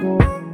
[0.00, 0.49] Thank you.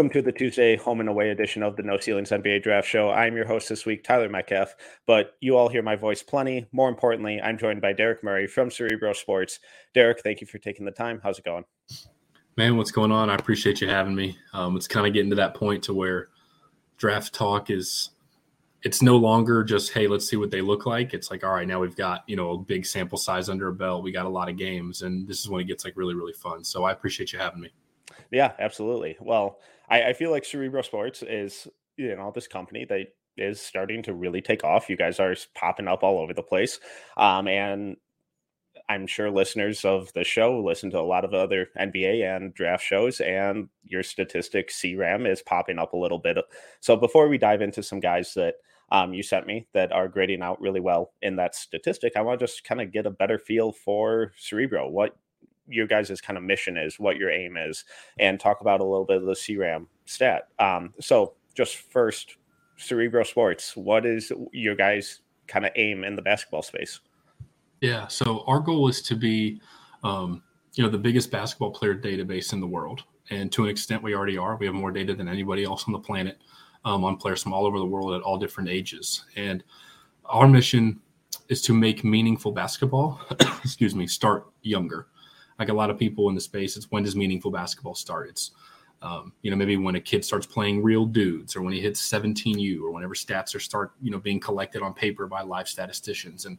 [0.00, 3.10] Welcome to the Tuesday home and away edition of the No Ceilings NBA Draft Show.
[3.10, 4.74] I'm your host this week, Tyler Metcalf,
[5.06, 6.66] but you all hear my voice plenty.
[6.72, 9.60] More importantly, I'm joined by Derek Murray from Cerebro Sports.
[9.92, 11.20] Derek, thank you for taking the time.
[11.22, 11.66] How's it going?
[12.56, 13.28] Man, what's going on?
[13.28, 14.38] I appreciate you having me.
[14.54, 16.28] Um, it's kind of getting to that point to where
[16.96, 18.08] draft talk is
[18.82, 21.68] it's no longer just hey let's see what they look like it's like all right
[21.68, 24.28] now we've got you know a big sample size under a belt we got a
[24.28, 26.92] lot of games and this is when it gets like really really fun so i
[26.92, 27.70] appreciate you having me
[28.30, 29.58] yeah absolutely well
[29.90, 34.14] I, I feel like Cerebro Sports is you know this company that is starting to
[34.14, 34.88] really take off.
[34.88, 36.80] You guys are popping up all over the place,
[37.16, 37.96] um, and
[38.88, 42.84] I'm sure listeners of the show listen to a lot of other NBA and draft
[42.84, 46.38] shows, and your statistic CRAM is popping up a little bit.
[46.80, 48.54] So before we dive into some guys that
[48.92, 52.40] um, you sent me that are grading out really well in that statistic, I want
[52.40, 54.88] to just kind of get a better feel for Cerebro.
[54.88, 55.16] What
[55.70, 57.84] your guys' kind of mission is, what your aim is,
[58.18, 60.48] and talk about a little bit of the CRAM stat.
[60.58, 62.36] Um, so, just first,
[62.76, 67.00] Cerebro Sports, what is your guys' kind of aim in the basketball space?
[67.80, 69.60] Yeah, so our goal is to be,
[70.04, 70.42] um,
[70.74, 74.14] you know, the biggest basketball player database in the world, and to an extent, we
[74.14, 74.56] already are.
[74.56, 76.38] We have more data than anybody else on the planet
[76.84, 79.62] um, on players from all over the world at all different ages, and
[80.26, 81.00] our mission
[81.48, 83.20] is to make meaningful basketball,
[83.64, 85.08] excuse me, start younger
[85.60, 88.30] like a lot of people in the space, it's when does meaningful basketball start?
[88.30, 88.52] It's
[89.02, 92.10] um, you know maybe when a kid starts playing real dudes, or when he hits
[92.10, 96.46] 17U, or whenever stats are start you know being collected on paper by live statisticians.
[96.46, 96.58] And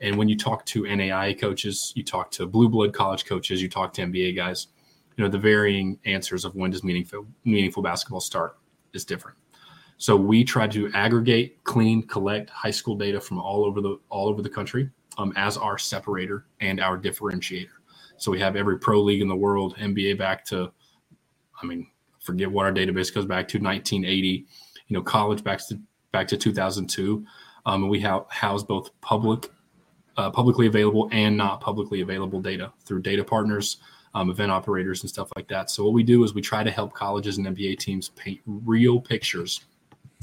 [0.00, 3.68] and when you talk to NAI coaches, you talk to blue blood college coaches, you
[3.68, 4.66] talk to NBA guys,
[5.16, 8.58] you know the varying answers of when does meaningful meaningful basketball start
[8.92, 9.38] is different.
[9.96, 14.28] So we try to aggregate, clean, collect high school data from all over the all
[14.28, 17.68] over the country um, as our separator and our differentiator.
[18.16, 20.72] So we have every pro league in the world, NBA back to,
[21.60, 21.88] I mean,
[22.20, 24.46] forget what our database goes back to 1980.
[24.86, 25.78] You know, college back to
[26.12, 27.24] back to 2002.
[27.66, 29.50] Um, and we have house both public,
[30.16, 33.78] uh, publicly available and not publicly available data through data partners,
[34.14, 35.70] um, event operators, and stuff like that.
[35.70, 39.00] So what we do is we try to help colleges and NBA teams paint real
[39.00, 39.64] pictures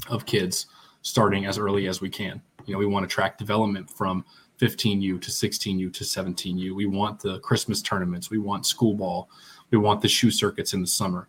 [0.08, 0.66] of kids
[1.02, 2.40] starting as early as we can.
[2.64, 4.24] You know, we want to track development from
[4.62, 6.74] 15U to 16U to 17U.
[6.74, 8.30] We want the Christmas tournaments.
[8.30, 9.28] We want school ball.
[9.70, 11.26] We want the shoe circuits in the summer.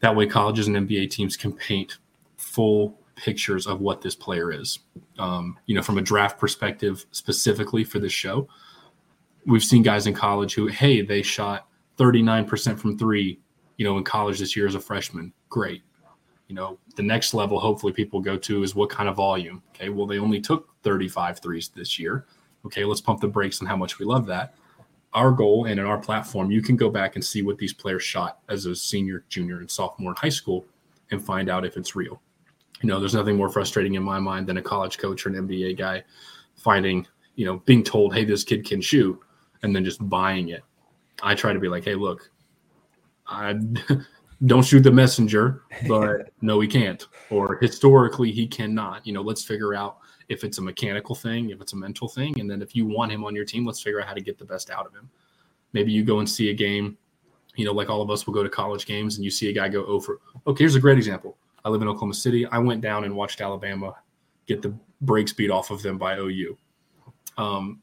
[0.00, 1.98] That way, colleges and NBA teams can paint
[2.36, 4.78] full pictures of what this player is.
[5.18, 8.48] Um, you know, from a draft perspective, specifically for this show,
[9.44, 11.66] we've seen guys in college who, hey, they shot
[11.98, 13.40] 39% from three,
[13.76, 15.32] you know, in college this year as a freshman.
[15.48, 15.82] Great.
[16.46, 19.62] You know, the next level, hopefully, people go to is what kind of volume.
[19.74, 19.88] Okay.
[19.88, 22.26] Well, they only took 35 threes this year
[22.66, 24.54] okay, let's pump the brakes on how much we love that.
[25.14, 28.02] Our goal and in our platform, you can go back and see what these players
[28.02, 30.64] shot as a senior, junior, and sophomore in high school
[31.10, 32.20] and find out if it's real.
[32.80, 35.46] You know, there's nothing more frustrating in my mind than a college coach or an
[35.46, 36.02] NBA guy
[36.56, 37.06] finding,
[37.36, 39.18] you know, being told, hey, this kid can shoot,
[39.62, 40.62] and then just buying it.
[41.22, 42.30] I try to be like, hey, look,
[43.26, 43.54] I
[44.46, 47.06] don't shoot the messenger, but no, he can't.
[47.30, 49.06] Or historically, he cannot.
[49.06, 52.38] You know, let's figure out if it's a mechanical thing, if it's a mental thing,
[52.40, 54.38] and then if you want him on your team, let's figure out how to get
[54.38, 55.10] the best out of him.
[55.72, 56.96] Maybe you go and see a game,
[57.56, 59.52] you know, like all of us will go to college games and you see a
[59.52, 60.20] guy go over.
[60.46, 61.36] Okay, here's a great example.
[61.64, 62.46] I live in Oklahoma City.
[62.46, 63.94] I went down and watched Alabama
[64.46, 66.56] get the brakes beat off of them by OU.
[67.38, 67.80] Um,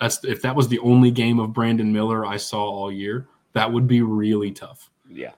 [0.00, 3.70] that's if that was the only game of Brandon Miller I saw all year, that
[3.70, 4.90] would be really tough.
[5.08, 5.32] Yeah.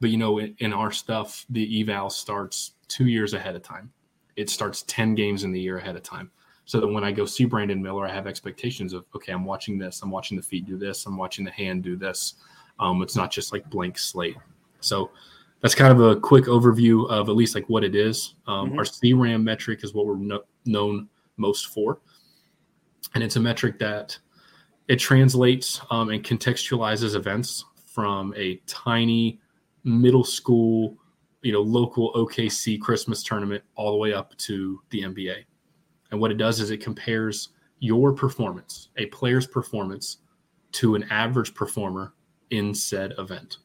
[0.00, 3.92] But you know, in, in our stuff, the eval starts two years ahead of time
[4.36, 6.30] it starts 10 games in the year ahead of time.
[6.66, 9.78] So that when I go see Brandon Miller, I have expectations of, okay, I'm watching
[9.78, 12.34] this, I'm watching the feet do this, I'm watching the hand do this.
[12.78, 14.36] Um, it's not just like blank slate.
[14.80, 15.10] So
[15.60, 18.34] that's kind of a quick overview of at least like what it is.
[18.46, 18.78] Um, mm-hmm.
[18.78, 21.98] Our CRAM metric is what we're no- known most for.
[23.14, 24.18] And it's a metric that
[24.88, 29.40] it translates um, and contextualizes events from a tiny
[29.84, 30.96] middle school
[31.44, 35.44] you know local OKC Christmas tournament all the way up to the NBA.
[36.10, 40.18] And what it does is it compares your performance, a player's performance,
[40.72, 42.14] to an average performer
[42.50, 43.58] in said event.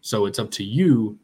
[0.00, 1.18] So it's up to you,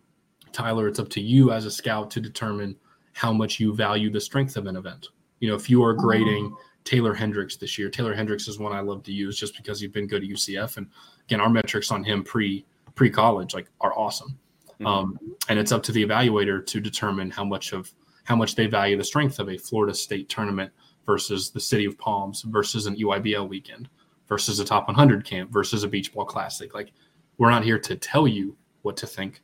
[0.53, 2.77] Tyler, it's up to you as a scout to determine
[3.13, 5.09] how much you value the strength of an event.
[5.41, 6.57] You know, if you are grading mm-hmm.
[6.85, 7.89] Taylor Hendricks this year.
[7.89, 10.77] Taylor Hendricks is one I love to use just because he's been good at UCF.
[10.77, 10.89] And
[11.27, 12.65] again, our metrics on him pre
[12.95, 14.39] pre college like are awesome.
[14.75, 14.87] Mm-hmm.
[14.87, 17.93] Um, and it's up to the evaluator to determine how much of
[18.25, 20.73] how much they value the strength of a Florida State tournament
[21.07, 23.89] versus the City of Palms versus an EYBL weekend
[24.29, 26.75] versus a top 100 camp versus a beach ball classic.
[26.75, 26.93] Like
[27.39, 29.43] we're not here to tell you what to think,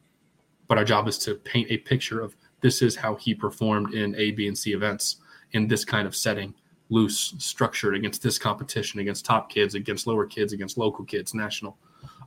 [0.69, 4.15] but our job is to paint a picture of this is how he performed in
[4.17, 5.17] A, B, and C events
[5.53, 6.55] in this kind of setting,
[6.91, 11.77] loose, structured against this competition, against top kids, against lower kids, against local kids, national.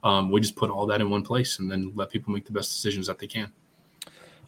[0.04, 2.52] Um, we just put all that in one place and then let people make the
[2.52, 3.52] best decisions that they can.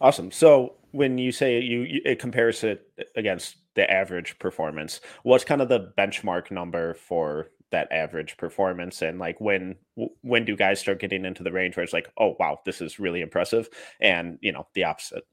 [0.00, 0.30] Awesome.
[0.30, 5.62] So when you say you, you it compares it against the average performance, what's kind
[5.62, 9.02] of the benchmark number for that average performance?
[9.02, 9.76] And like when
[10.22, 12.98] when do guys start getting into the range where it's like oh wow this is
[12.98, 13.68] really impressive
[14.00, 15.24] and you know the opposite?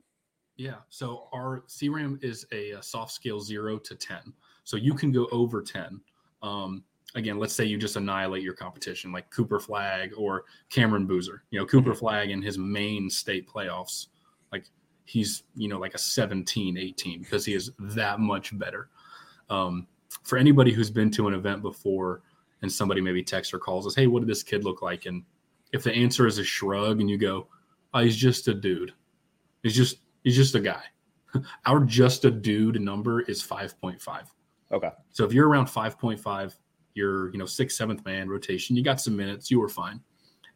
[0.57, 0.75] Yeah.
[0.89, 4.33] So our cram is a, a soft scale 0 to 10
[4.63, 5.99] so you can go over 10
[6.43, 6.83] um,
[7.15, 11.59] again let's say you just annihilate your competition like cooper flagg or cameron boozer you
[11.59, 11.99] know cooper mm-hmm.
[11.99, 14.07] flagg in his Maine state playoffs
[14.51, 14.65] like
[15.05, 18.89] he's you know like a 17 18 because he is that much better
[19.49, 19.87] um,
[20.23, 22.21] for anybody who's been to an event before
[22.61, 25.05] and somebody maybe texts or calls us, hey, what did this kid look like?
[25.05, 25.23] And
[25.73, 27.47] if the answer is a shrug and you go,
[27.93, 28.93] oh, he's just a dude.
[29.63, 30.83] He's just he's just a guy.
[31.65, 34.23] Our just a dude number is 5.5.
[34.71, 34.89] Okay.
[35.11, 36.55] So if you're around 5.5,
[36.93, 40.01] you're, you know, sixth, seventh man rotation, you got some minutes, you were fine.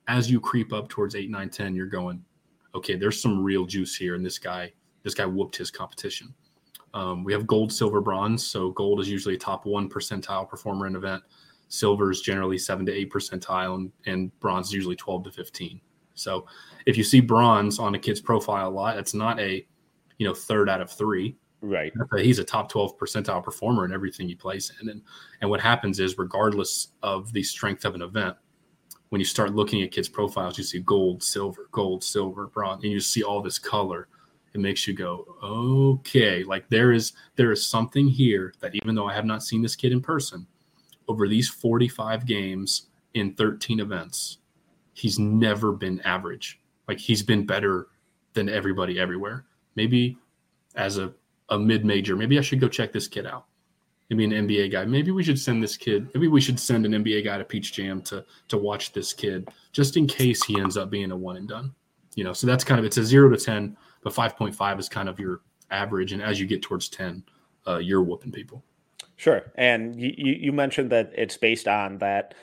[0.08, 2.24] As you creep up towards eight, nine, ten, you're going,
[2.74, 4.16] okay, there's some real juice here.
[4.16, 4.72] And this guy,
[5.04, 6.34] this guy whooped his competition.
[6.94, 8.46] Um, we have gold, silver, bronze.
[8.48, 11.24] So gold is usually a top one percentile performer in event
[11.68, 15.81] silver is generally seven to eight percentile, and, and bronze is usually 12 to 15.
[16.14, 16.46] So
[16.86, 19.66] if you see bronze on a kid's profile a lot, it's not a
[20.18, 21.36] you know third out of three.
[21.62, 21.92] Right.
[22.18, 24.90] He's a top 12 percentile performer in everything he plays in.
[24.90, 25.02] And
[25.42, 28.36] and what happens is regardless of the strength of an event,
[29.10, 32.92] when you start looking at kids' profiles, you see gold, silver, gold, silver, bronze, and
[32.92, 34.07] you see all this color.
[34.54, 39.07] It makes you go, okay, like there is there is something here that even though
[39.07, 40.48] I have not seen this kid in person,
[41.07, 44.38] over these 45 games in 13 events,
[44.94, 46.60] he's never been average.
[46.88, 47.88] Like he's been better
[48.34, 49.46] than everybody everywhere.
[49.75, 50.18] Maybe
[50.75, 51.13] as a,
[51.50, 53.45] a mid major, maybe I should go check this kid out.
[54.09, 54.86] Maybe an NBA guy.
[54.86, 56.09] Maybe we should send this kid.
[56.13, 59.50] Maybe we should send an NBA guy to Peach Jam to to watch this kid,
[59.71, 61.74] just in case he ends up being a one and done.
[62.13, 64.80] You know, so that's kind of it's a zero to ten, but five point five
[64.80, 67.24] is kind of your average, and as you get towards ten,
[67.68, 68.63] uh, you're whooping people.
[69.18, 69.51] Sure.
[69.56, 72.36] And you, you mentioned that it's based on that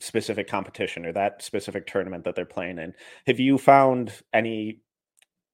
[0.00, 2.94] specific competition or that specific tournament that they're playing in.
[3.26, 4.80] Have you found any,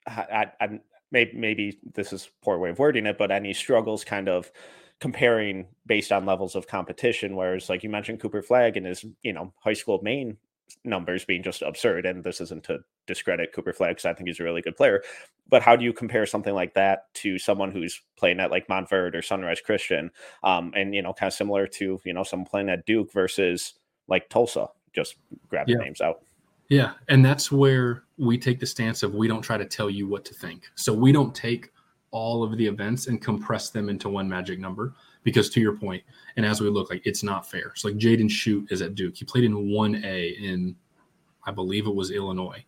[0.06, 0.80] I, I,
[1.12, 4.50] maybe, maybe this is poor way of wording it, but any struggles kind of
[5.00, 7.36] comparing based on levels of competition?
[7.36, 10.38] Whereas, like you mentioned, Cooper Flagg and his, you know, high school Maine
[10.84, 12.06] numbers being just absurd.
[12.06, 15.02] And this isn't to discredit Cooper Flagg because I think he's a really good player.
[15.48, 19.14] But how do you compare something like that to someone who's playing at like Montverde
[19.14, 20.10] or Sunrise Christian?
[20.42, 23.74] Um, and you know, kind of similar to you know someone playing at Duke versus
[24.08, 24.68] like Tulsa.
[24.94, 25.16] Just
[25.48, 26.22] grab the names out.
[26.72, 30.08] Yeah, and that's where we take the stance of we don't try to tell you
[30.08, 30.62] what to think.
[30.74, 31.70] So we don't take
[32.12, 36.02] all of the events and compress them into one magic number because to your point,
[36.36, 37.72] and as we look like it's not fair.
[37.76, 39.16] So like Jaden Schutt is at Duke.
[39.16, 40.74] He played in one A in
[41.44, 42.64] I believe it was Illinois.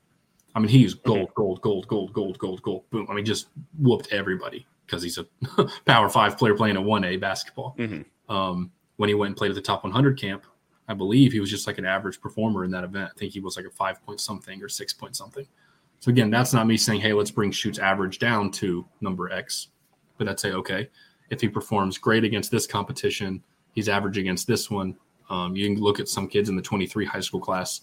[0.55, 2.91] I mean, he's gold, gold, gold, gold, gold, gold, gold.
[2.91, 3.07] Boom.
[3.09, 5.27] I mean, just whooped everybody because he's a
[5.87, 7.75] power five player playing a 1A basketball.
[7.79, 8.31] Mm-hmm.
[8.31, 10.45] Um, when he went and played at the top 100 camp,
[10.89, 13.11] I believe he was just like an average performer in that event.
[13.15, 15.47] I think he was like a five point something or six point something.
[16.01, 19.69] So again, that's not me saying, hey, let's bring Schutt's average down to number X,
[20.19, 20.91] but I'd say, okay,
[21.31, 24.97] if he performs great against this competition, he's average against this one.
[25.31, 27.81] Um, you can look at some kids in the 23 high school class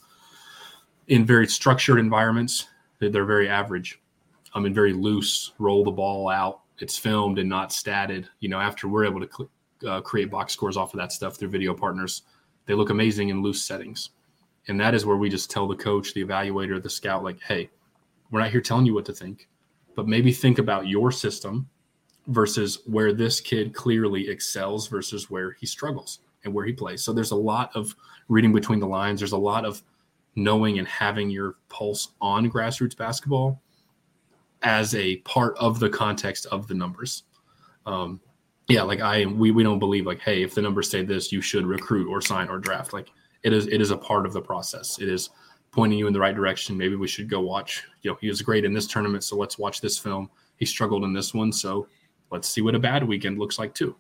[1.08, 2.68] in very structured environments,
[3.00, 4.00] they're very average.
[4.54, 6.62] I'm in very loose, roll the ball out.
[6.80, 8.28] It's filmed and not statted.
[8.40, 9.50] You know, after we're able to cl-
[9.88, 12.24] uh, create box scores off of that stuff through video partners,
[12.66, 14.12] they look amazing in loose settings.
[14.68, 17.70] And that is where we just tell the coach, the evaluator, the scout, like, hey,
[18.30, 19.50] we're not here telling you what to think,
[19.96, 21.68] but maybe think about your system
[22.28, 27.04] versus where this kid clearly excels versus where he struggles and where he plays.
[27.04, 27.96] So there's a lot of
[28.28, 29.20] reading between the lines.
[29.20, 29.82] There's a lot of
[30.36, 33.62] knowing and having your pulse on grassroots basketball
[34.62, 37.24] as a part of the context of the numbers.
[37.86, 38.22] Um,
[38.72, 41.42] yeah, like I we we don't believe like, hey, if the numbers say this, you
[41.42, 42.94] should recruit or sign or draft.
[42.94, 43.10] Like
[43.44, 45.00] it is it is a part of the process.
[45.00, 45.30] It is
[45.72, 46.78] pointing you in the right direction.
[46.78, 47.84] Maybe we should go watch.
[48.02, 50.30] You know, he was great in this tournament, so let's watch this film.
[50.58, 51.88] He struggled in this one, so
[52.30, 53.96] let's see what a bad weekend looks like too.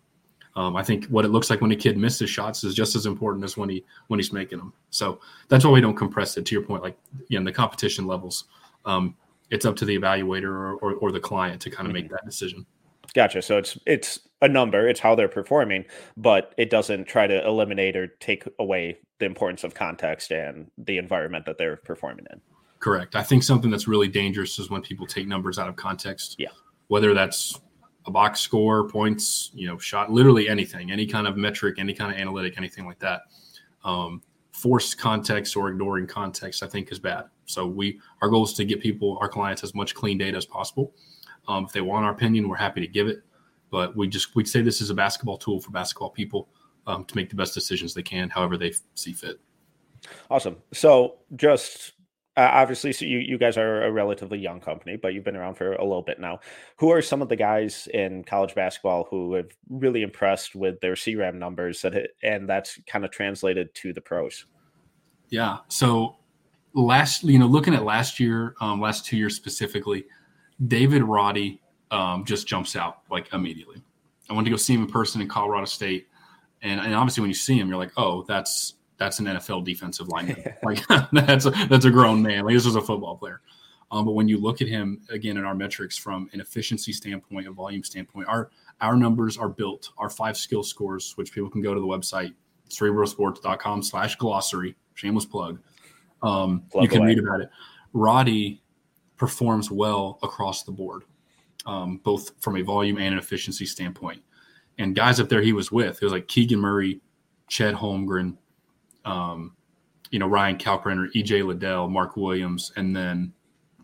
[0.55, 3.05] Um, I think what it looks like when a kid misses shots is just as
[3.05, 4.73] important as when he when he's making them.
[4.89, 6.45] So that's why we don't compress it.
[6.45, 6.97] To your point, like
[7.27, 8.45] you know, the competition levels,
[8.85, 9.15] um,
[9.49, 12.15] it's up to the evaluator or, or, or the client to kind of make mm-hmm.
[12.15, 12.65] that decision.
[13.13, 13.41] Gotcha.
[13.41, 15.85] So it's it's a number, it's how they're performing,
[16.17, 20.97] but it doesn't try to eliminate or take away the importance of context and the
[20.97, 22.41] environment that they're performing in.
[22.79, 23.15] Correct.
[23.15, 26.37] I think something that's really dangerous is when people take numbers out of context.
[26.39, 26.49] Yeah.
[26.87, 27.59] Whether that's
[28.07, 32.11] a box score, points, you know, shot, literally anything, any kind of metric, any kind
[32.11, 33.21] of analytic, anything like that.
[33.83, 37.25] Um, forced context or ignoring context, I think, is bad.
[37.45, 40.45] So we, our goal is to get people, our clients, as much clean data as
[40.45, 40.93] possible.
[41.47, 43.23] Um, if they want our opinion, we're happy to give it.
[43.69, 46.49] But we just we'd say this is a basketball tool for basketball people
[46.87, 49.39] um, to make the best decisions they can, however they see fit.
[50.29, 50.57] Awesome.
[50.73, 51.93] So just
[52.37, 55.55] uh, obviously, so you, you guys are a relatively young company, but you've been around
[55.55, 56.39] for a little bit now.
[56.77, 60.95] Who are some of the guys in college basketball who have really impressed with their
[60.95, 64.45] CRAM numbers that it, and that's kind of translated to the pros?
[65.29, 65.57] Yeah.
[65.67, 66.17] So
[66.73, 70.05] last, you know, looking at last year, um, last two years specifically,
[70.67, 73.81] David Roddy um, just jumps out like immediately.
[74.29, 76.07] I went to go see him in person in Colorado State,
[76.61, 80.07] and, and obviously when you see him, you're like, oh, that's that's an NFL defensive
[80.07, 80.43] lineman.
[80.63, 82.45] like that's a, that's a grown man.
[82.45, 83.41] Like this is a football player.
[83.91, 87.47] Um, but when you look at him again in our metrics from an efficiency standpoint,
[87.47, 89.89] a volume standpoint, our our numbers are built.
[89.97, 92.33] Our five skill scores, which people can go to the website
[92.71, 95.59] cerebrosports.com slash glossary, shameless plug.
[96.23, 97.07] Um, you can away.
[97.07, 97.49] read about it.
[97.93, 98.60] Roddy
[99.21, 101.03] performs well across the board,
[101.67, 104.19] um, both from a volume and an efficiency standpoint.
[104.79, 106.99] And guys up there he was with, it was like Keegan Murray,
[107.47, 108.35] Chet Holmgren,
[109.05, 109.55] um,
[110.09, 113.31] you know, Ryan Kalkbrenner, EJ Liddell, Mark Williams, and then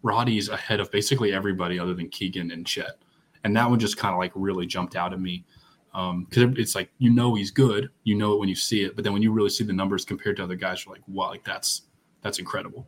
[0.02, 2.98] Roddy's ahead of basically everybody other than Keegan and Chet.
[3.44, 5.46] And that one just kind of like really jumped out at me
[5.92, 8.96] because um, it's like you know he's good, you know it when you see it,
[8.96, 11.30] but then when you really see the numbers compared to other guys, you're like, wow,
[11.30, 11.84] like that's
[12.24, 12.88] that's incredible.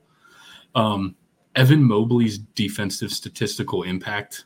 [0.74, 1.15] Um,
[1.56, 4.46] Evan Mobley's defensive statistical impact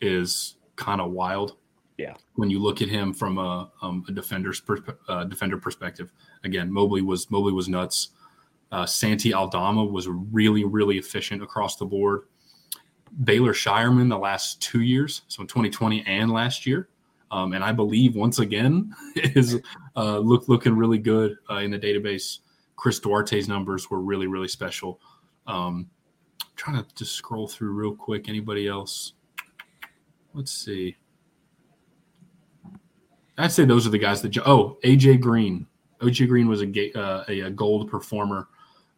[0.00, 1.56] is kind of wild.
[1.98, 2.14] Yeah.
[2.34, 4.78] When you look at him from a, um, a defender's per,
[5.08, 6.12] uh, defender perspective,
[6.44, 8.10] again, Mobley was Mobley was nuts.
[8.70, 12.22] Uh, Santi Aldama was really really efficient across the board.
[13.24, 16.88] Baylor Scheierman the last two years, so in 2020 and last year,
[17.30, 19.60] um, and I believe once again is
[19.94, 22.38] uh, look looking really good uh, in the database.
[22.76, 25.00] Chris Duarte's numbers were really really special.
[25.46, 25.90] Um,
[26.56, 28.28] trying to just scroll through real quick.
[28.28, 29.14] Anybody else?
[30.34, 30.96] Let's see.
[33.38, 34.36] I'd say those are the guys that.
[34.46, 35.66] Oh, AJ Green.
[36.00, 38.48] AJ Green was a uh, a, gold performer,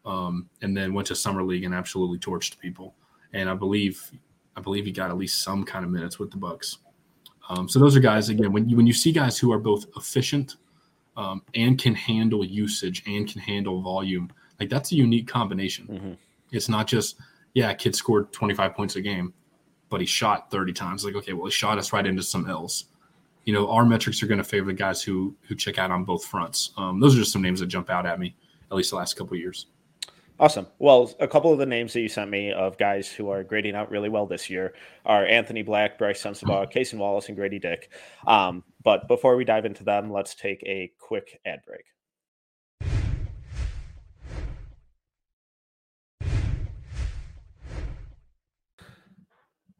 [0.05, 2.95] um, and then went to summer league and absolutely torched people.
[3.33, 4.11] And I believe,
[4.55, 6.79] I believe he got at least some kind of minutes with the Bucks.
[7.49, 8.51] Um, so those are guys again.
[8.51, 10.57] When you when you see guys who are both efficient
[11.15, 15.87] um, and can handle usage and can handle volume, like that's a unique combination.
[15.87, 16.13] Mm-hmm.
[16.51, 17.17] It's not just
[17.55, 19.33] yeah, kid scored 25 points a game,
[19.89, 21.03] but he shot 30 times.
[21.03, 22.85] Like, okay, well, he shot us right into some L's.
[23.45, 26.03] You know, our metrics are going to favor the guys who who check out on
[26.03, 26.71] both fronts.
[26.77, 28.35] Um, those are just some names that jump out at me,
[28.69, 29.67] at least the last couple years.
[30.37, 30.67] Awesome.
[30.79, 33.75] Well, a couple of the names that you sent me of guys who are grading
[33.75, 34.73] out really well this year
[35.05, 37.89] are Anthony Black, Brice Sensabaugh, Cason Wallace, and Gradey Dick.
[38.27, 41.85] Um, but before we dive into them, let's take a quick ad break.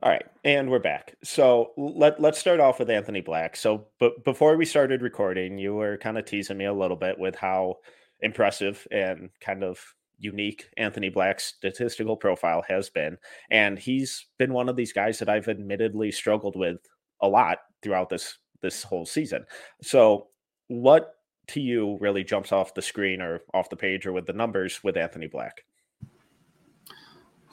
[0.06, 1.16] All right, and we're back.
[1.24, 3.56] So let let's start off with Anthony Black.
[3.56, 7.18] So, but before we started recording, you were kind of teasing me a little bit
[7.18, 7.78] with how
[8.20, 9.80] impressive and kind of
[10.20, 13.18] unique Anthony Black's statistical profile has been,
[13.50, 16.78] and he's been one of these guys that I've admittedly struggled with
[17.20, 19.44] a lot throughout this this whole season.
[19.82, 20.28] So,
[20.68, 21.16] what
[21.48, 24.84] to you really jumps off the screen or off the page or with the numbers
[24.84, 25.64] with Anthony Black?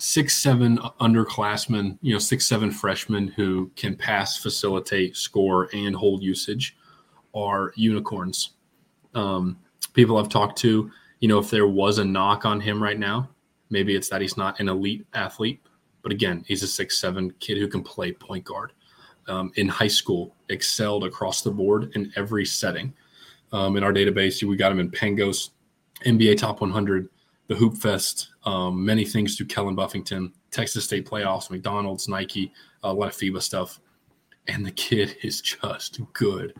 [0.03, 6.25] Six seven underclassmen, you know, six seven freshmen who can pass, facilitate, score, and hold
[6.25, 6.77] usage
[7.37, 8.55] are unicorns.
[9.15, 9.57] Um,
[9.93, 10.91] people I've talked to,
[11.21, 13.31] you know, if there was a knock on him right now,
[13.71, 15.61] maybe it's that he's not an elite athlete.
[16.03, 18.73] But again, he's a six seven kid who can play point guard.
[19.29, 22.93] Um, in high school, excelled across the board in every setting.
[23.53, 25.51] Um, in our database, we got him in Pangos,
[26.05, 27.09] NBA Top 100,
[27.49, 32.93] the Hoop Fest, um, many things through Kellen Buffington, Texas State playoffs, McDonald's, Nike, a
[32.93, 33.81] lot of FIBA stuff.
[34.49, 36.55] And the kid is just good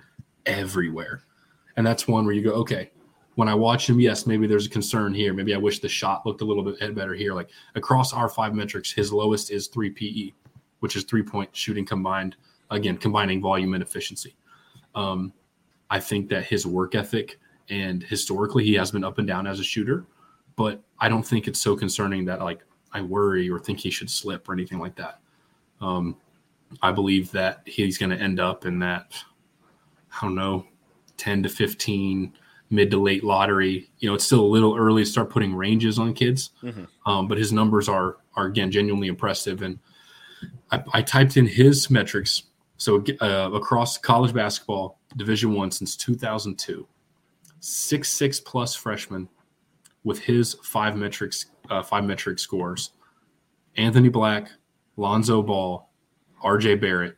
[0.47, 1.25] everywhere.
[1.77, 2.91] And that's one where you go, okay,
[3.35, 5.33] when I watch him, yes, maybe there's a concern here.
[5.33, 7.33] Maybe I wish the shot looked a little bit better here.
[7.33, 10.33] Like across our five metrics, his lowest is 3 PE,
[10.81, 12.37] which is three point shooting combined,
[12.71, 14.37] again, combining volume and efficiency.
[14.95, 15.33] Um,
[15.89, 17.39] I think that his work ethic
[17.71, 20.05] and historically he has been up and down as a shooter,
[20.57, 22.61] but I don't think it's so concerning that like
[22.93, 25.21] I worry or think he should slip or anything like that.
[25.81, 26.17] Um,
[26.81, 29.13] I believe that he's going to end up in that,
[30.13, 30.67] I don't know,
[31.17, 32.33] 10 to 15
[32.71, 33.91] mid to late lottery.
[33.99, 36.85] You know, it's still a little early to start putting ranges on kids, mm-hmm.
[37.11, 39.63] um, but his numbers are, are again, genuinely impressive.
[39.63, 39.79] And
[40.71, 42.45] I, I typed in his metrics.
[42.79, 46.87] So uh, across college basketball, Division One since 2002,
[47.61, 49.29] six six plus freshman
[50.05, 52.91] with his five metrics uh, five metric scores:
[53.77, 54.51] Anthony Black,
[54.97, 55.89] Lonzo Ball,
[56.43, 56.77] R.J.
[56.77, 57.17] Barrett,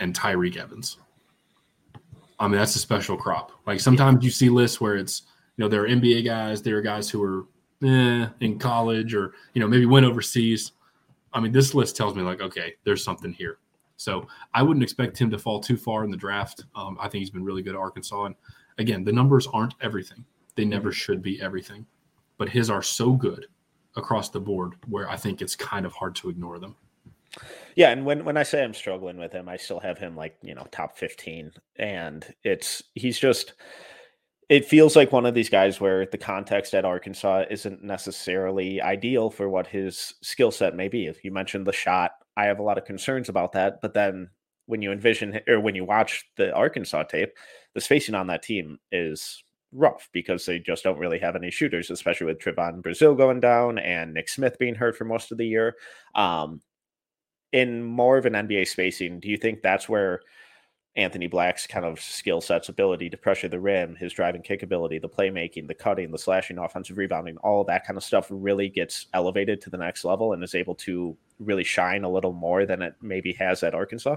[0.00, 0.98] and Tyreke Evans.
[2.38, 3.52] I mean, that's a special crop.
[3.66, 5.22] Like sometimes you see lists where it's
[5.56, 7.46] you know there are NBA guys, there are guys who are
[7.86, 10.72] eh, in college or you know maybe went overseas.
[11.32, 13.58] I mean, this list tells me like, okay, there's something here.
[13.96, 16.64] So I wouldn't expect him to fall too far in the draft.
[16.74, 18.24] Um, I think he's been really good at Arkansas.
[18.24, 18.34] And
[18.78, 20.24] again, the numbers aren't everything.
[20.56, 21.86] They never should be everything.
[22.42, 23.46] But his are so good
[23.94, 26.74] across the board where I think it's kind of hard to ignore them.
[27.76, 30.36] Yeah, and when when I say I'm struggling with him, I still have him like,
[30.42, 33.52] you know, top 15 and it's he's just
[34.48, 39.30] it feels like one of these guys where the context at Arkansas isn't necessarily ideal
[39.30, 41.06] for what his skill set may be.
[41.06, 43.80] If you mentioned the shot, I have a lot of concerns about that.
[43.80, 44.30] But then
[44.66, 47.34] when you envision or when you watch the Arkansas tape,
[47.74, 51.90] the spacing on that team is rough because they just don't really have any shooters,
[51.90, 55.46] especially with Trevon Brazile going down and Nick Smith being hurt for most of the
[55.46, 55.76] year.
[56.14, 56.60] Um,
[57.52, 60.20] in more of an NBA spacing, do you think that's where
[60.94, 64.98] Anthony Black's kind of skill sets, ability to pressure the rim, his driving kick ability,
[64.98, 69.06] the playmaking, the cutting, the slashing, offensive rebounding, all that kind of stuff really gets
[69.14, 72.82] elevated to the next level and is able to really shine a little more than
[72.82, 74.16] it maybe has at Arkansas?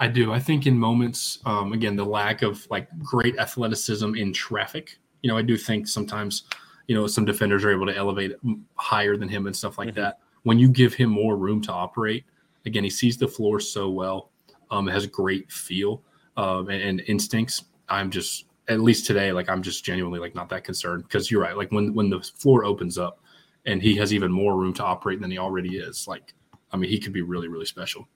[0.00, 0.32] I do.
[0.32, 4.98] I think in moments, um, again, the lack of like great athleticism in traffic.
[5.22, 6.44] You know, I do think sometimes,
[6.86, 8.32] you know, some defenders are able to elevate
[8.76, 10.00] higher than him and stuff like mm-hmm.
[10.00, 10.20] that.
[10.44, 12.24] When you give him more room to operate,
[12.64, 14.30] again, he sees the floor so well
[14.70, 16.02] um, has great feel
[16.38, 17.64] um, and, and instincts.
[17.90, 21.42] I'm just at least today, like I'm just genuinely like not that concerned because you're
[21.42, 21.58] right.
[21.58, 23.20] Like when when the floor opens up
[23.66, 26.32] and he has even more room to operate than he already is, like
[26.72, 28.08] I mean, he could be really really special.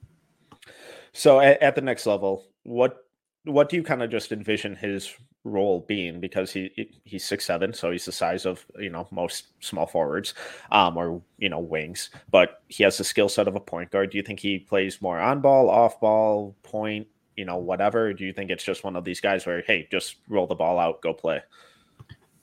[1.15, 3.05] So at, at the next level, what
[3.45, 7.73] what do you kind of just envision his role being because he he's six seven,
[7.73, 10.33] so he's the size of you know most small forwards,
[10.71, 12.09] um, or you know wings.
[12.29, 14.11] But he has the skill set of a point guard.
[14.11, 18.13] Do you think he plays more on ball, off ball, point, you know, whatever?
[18.13, 20.79] Do you think it's just one of these guys where hey, just roll the ball
[20.79, 21.41] out, go play?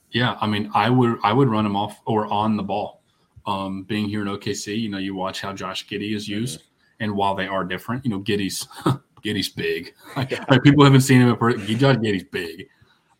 [0.09, 3.03] Yeah, I mean, I would I would run him off or on the ball.
[3.45, 6.72] Um, being here in OKC, you know, you watch how Josh Giddey is used, mm-hmm.
[7.03, 8.67] And while they are different, you know, Giddey's
[9.23, 9.93] Giddey's big.
[10.15, 11.65] Like, like, people haven't seen him in person.
[11.77, 12.67] Josh Giddey's big.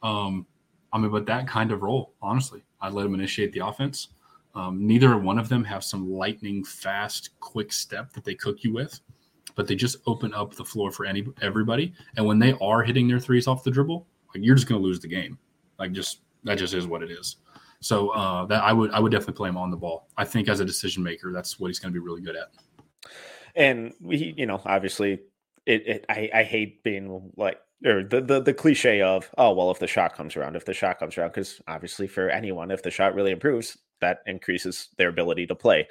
[0.01, 0.45] Um,
[0.91, 4.09] I mean, but that kind of role, honestly, I'd let him initiate the offense.
[4.55, 8.71] Um, neither one of them have some lightning fast, quick step that they cook you
[8.71, 8.99] with,
[9.55, 11.93] but they just open up the floor for any everybody.
[12.15, 14.85] And when they are hitting their threes off the dribble, like you're just going to
[14.85, 15.39] lose the game.
[15.79, 17.37] Like just that just is what it is.
[17.79, 20.07] So uh, that I would I would definitely play him on the ball.
[20.15, 22.51] I think as a decision maker, that's what he's going to be really good at.
[23.55, 25.19] And we, you know, obviously,
[25.65, 29.71] it, it I, I hate being like or the, the the cliche of oh well
[29.71, 32.83] if the shot comes around if the shot comes around because obviously for anyone if
[32.83, 35.87] the shot really improves that increases their ability to play.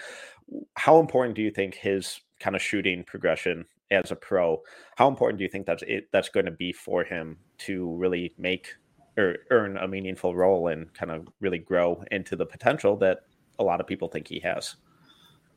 [0.75, 4.61] How important do you think his kind of shooting progression as a pro
[4.97, 8.35] how important do you think that's it that's going to be for him to really
[8.39, 8.69] make
[9.17, 13.21] or earn a meaningful role and kind of really grow into the potential that
[13.59, 14.77] a lot of people think he has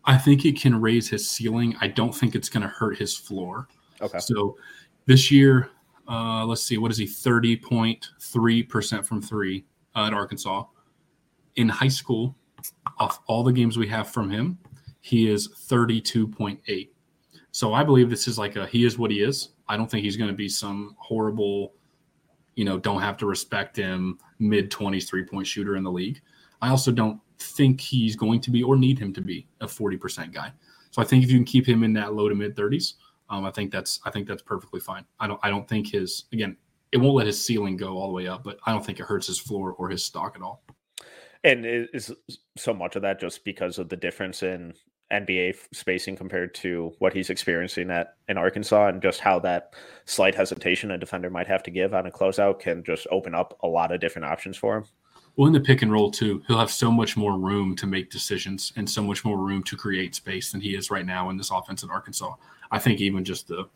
[0.06, 3.16] i think it can raise his ceiling i don't think it's going to hurt his
[3.16, 3.68] floor
[4.02, 4.56] okay so
[5.06, 5.70] this year
[6.08, 7.06] uh, let's see, what is he?
[7.06, 9.66] 30.3% from three
[9.96, 10.64] uh, at Arkansas.
[11.56, 12.36] In high school,
[13.00, 14.58] off all the games we have from him,
[15.02, 16.90] he is 32.8.
[17.52, 19.50] So I believe this is like a he is what he is.
[19.68, 21.74] I don't think he's going to be some horrible,
[22.56, 26.22] you know, don't have to respect him mid 20s three point shooter in the league.
[26.62, 30.34] I also don't think he's going to be or need him to be a 40%
[30.34, 30.52] guy.
[30.92, 32.94] So I think if you can keep him in that low to mid 30s,
[33.30, 35.06] um, I think that's I think that's perfectly fine.
[35.20, 36.58] I don't I don't think his again
[36.92, 39.06] it won't let his ceiling go all the way up, but I don't think it
[39.06, 40.64] hurts his floor or his stock at all.
[41.44, 42.12] And is
[42.58, 44.74] so much of that just because of the difference in
[45.12, 49.74] NBA spacing compared to what he's experiencing at in Arkansas, and just how that
[50.06, 53.58] slight hesitation a defender might have to give on a closeout can just open up
[53.62, 54.86] a lot of different options for him.
[55.36, 58.10] Well, in the pick and roll too, he'll have so much more room to make
[58.10, 61.38] decisions and so much more room to create space than he is right now in
[61.38, 62.34] this offense at Arkansas.
[62.72, 63.68] I think even just the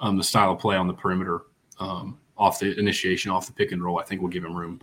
[0.00, 1.42] um, the style of play on the perimeter,
[1.80, 4.80] um, off the initiation, off the pick and roll, I think will give him room.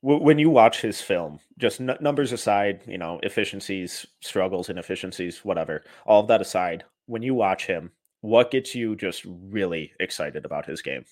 [0.00, 5.84] When you watch his film, just n- numbers aside, you know, efficiencies, struggles, inefficiencies, whatever,
[6.06, 10.66] all of that aside, when you watch him, what gets you just really excited about
[10.66, 11.04] his game?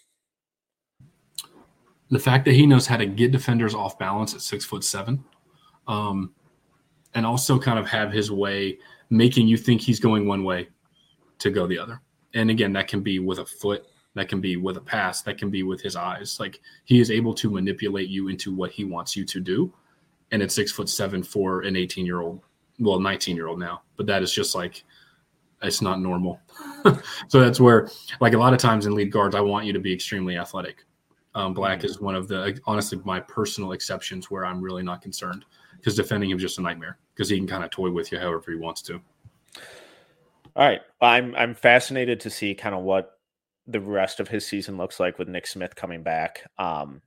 [2.10, 5.24] The fact that he knows how to get defenders off balance at six foot seven,
[5.86, 6.32] um,
[7.14, 8.78] and also kind of have his way
[9.10, 10.68] making you think he's going one way
[11.38, 12.00] to go the other.
[12.34, 15.36] And again, that can be with a foot, that can be with a pass, that
[15.36, 16.38] can be with his eyes.
[16.38, 19.72] Like he is able to manipulate you into what he wants you to do.
[20.30, 22.40] And at six foot seven for an 18 year old,
[22.78, 24.84] well, 19 year old now, but that is just like,
[25.62, 26.40] it's not normal.
[27.28, 29.80] so that's where, like a lot of times in lead guards, I want you to
[29.80, 30.84] be extremely athletic.
[31.34, 31.86] Um, Black mm-hmm.
[31.86, 35.44] is one of the, honestly, my personal exceptions where I'm really not concerned
[35.76, 38.18] because defending him is just a nightmare because he can kind of toy with you
[38.18, 39.00] however he wants to.
[40.56, 43.18] All right, I'm I'm fascinated to see kind of what
[43.66, 46.42] the rest of his season looks like with Nick Smith coming back.
[46.58, 47.02] Um,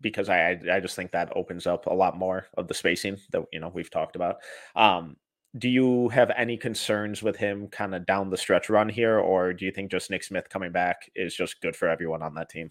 [0.00, 3.44] because I I just think that opens up a lot more of the spacing that
[3.52, 4.36] you know we've talked about.
[4.76, 5.16] Um,
[5.56, 9.52] do you have any concerns with him kind of down the stretch run here, or
[9.52, 12.50] do you think just Nick Smith coming back is just good for everyone on that
[12.50, 12.70] team?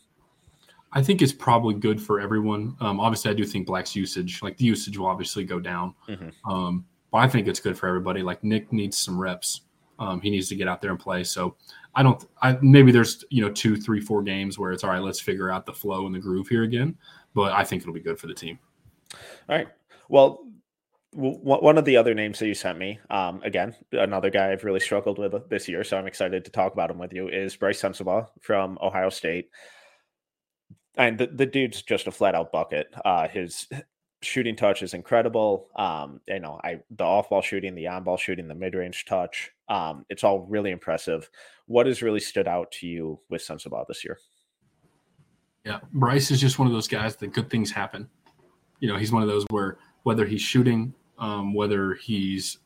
[0.93, 2.75] I think it's probably good for everyone.
[2.79, 5.93] Um, obviously, I do think Black's usage, like the usage, will obviously go down.
[6.07, 6.49] Mm-hmm.
[6.49, 8.21] Um, but I think it's good for everybody.
[8.21, 9.61] Like Nick needs some reps.
[9.99, 11.23] Um, he needs to get out there and play.
[11.23, 11.55] So
[11.95, 12.23] I don't.
[12.41, 15.01] I maybe there's you know two, three, four games where it's all right.
[15.01, 16.97] Let's figure out the flow and the groove here again.
[17.33, 18.59] But I think it'll be good for the team.
[19.13, 19.67] All right.
[20.09, 20.43] Well,
[21.13, 24.79] one of the other names that you sent me, um, again, another guy I've really
[24.79, 27.81] struggled with this year, so I'm excited to talk about him with you, is Brice
[27.81, 29.49] Sensabaugh from Ohio State
[30.97, 32.93] and the, the dude's just a flat out bucket.
[33.05, 33.67] Uh, his
[34.21, 35.67] shooting touch is incredible.
[35.75, 39.05] Um, you know, I the off ball shooting, the on ball shooting, the mid range
[39.05, 39.51] touch.
[39.69, 41.29] Um, it's all really impressive.
[41.67, 44.17] What has really stood out to you with Sensabaugh this year?
[45.65, 48.09] Yeah, Brice is just one of those guys that good things happen.
[48.79, 52.59] You know, he's one of those where whether he's shooting, um, whether he's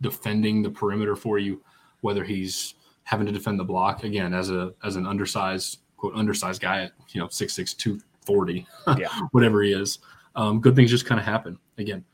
[0.00, 1.62] defending the perimeter for you,
[2.00, 6.62] whether he's having to defend the block again as a as an undersized quote undersized
[6.62, 8.66] guy at you know six six two forty,
[8.98, 9.08] yeah.
[9.32, 9.98] whatever he is.
[10.34, 11.58] Um, good things just kind of happen.
[11.76, 12.04] Again,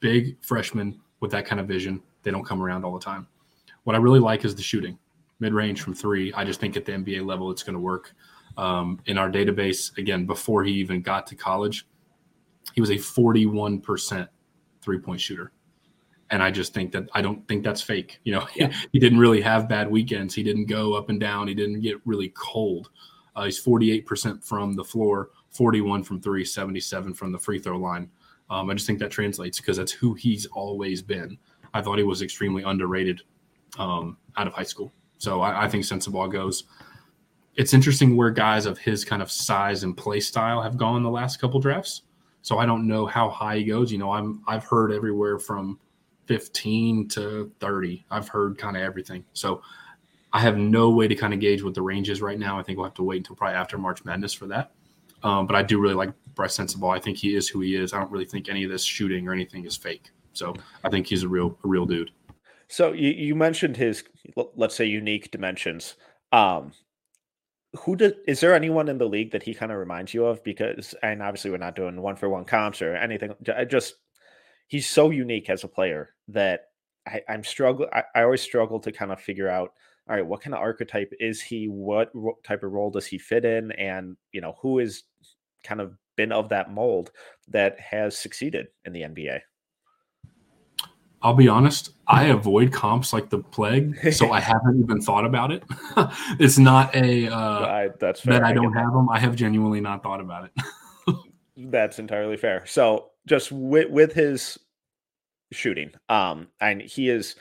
[0.00, 3.26] big freshman with that kind of vision, they don't come around all the time.
[3.84, 4.98] What I really like is the shooting,
[5.40, 6.32] mid range from three.
[6.32, 8.14] I just think at the NBA level, it's going to work.
[8.56, 11.86] Um, in our database, again, before he even got to college,
[12.74, 14.28] he was a 41%
[14.80, 15.52] three point shooter.
[16.30, 18.20] And I just think that I don't think that's fake.
[18.24, 18.72] You know, yeah.
[18.92, 20.34] he didn't really have bad weekends.
[20.34, 21.48] He didn't go up and down.
[21.48, 22.90] He didn't get really cold.
[23.38, 28.10] Uh, he's 48% from the floor, 41 from three, 77 from the free throw line.
[28.50, 31.38] Um, I just think that translates because that's who he's always been.
[31.72, 33.22] I thought he was extremely underrated
[33.78, 34.92] um, out of high school.
[35.18, 36.64] So I, I think Sensabaugh goes.
[37.54, 41.10] It's interesting where guys of his kind of size and play style have gone the
[41.10, 42.02] last couple drafts.
[42.42, 43.92] So I don't know how high he goes.
[43.92, 45.78] You know, I'm I've heard everywhere from
[46.26, 48.04] 15 to 30.
[48.10, 49.24] I've heard kind of everything.
[49.32, 49.62] So
[50.32, 52.58] I have no way to kind of gauge what the range is right now.
[52.58, 54.72] I think we'll have to wait until probably after March Madness for that.
[55.22, 56.94] Um, but I do really like Brice Sensabaugh.
[56.94, 57.92] I think he is who he is.
[57.92, 60.10] I don't really think any of this shooting or anything is fake.
[60.32, 62.10] So I think he's a real a real dude.
[62.68, 64.04] So you, you mentioned his
[64.54, 65.96] let's say unique dimensions.
[66.30, 66.72] Um,
[67.80, 70.42] who did is there anyone in the league that he kind of reminds you of?
[70.44, 73.34] Because and obviously we're not doing one for one comps or anything.
[73.56, 73.94] I just
[74.68, 76.66] he's so unique as a player that
[77.06, 77.88] I, I'm struggle.
[77.92, 79.72] I, I always struggle to kind of figure out
[80.08, 81.66] all right, what kind of archetype is he?
[81.66, 82.10] What
[82.42, 83.72] type of role does he fit in?
[83.72, 85.02] And, you know, who is
[85.64, 87.10] kind of been of that mold
[87.48, 89.40] that has succeeded in the NBA?
[91.20, 95.50] I'll be honest, I avoid comps like the plague, so I haven't even thought about
[95.50, 95.62] it.
[96.38, 98.34] it's not a uh, I, that's fair.
[98.34, 99.10] that I, I don't have them.
[99.10, 101.16] I have genuinely not thought about it.
[101.56, 102.64] that's entirely fair.
[102.66, 104.58] So just with with his
[105.52, 107.34] shooting, um, and he is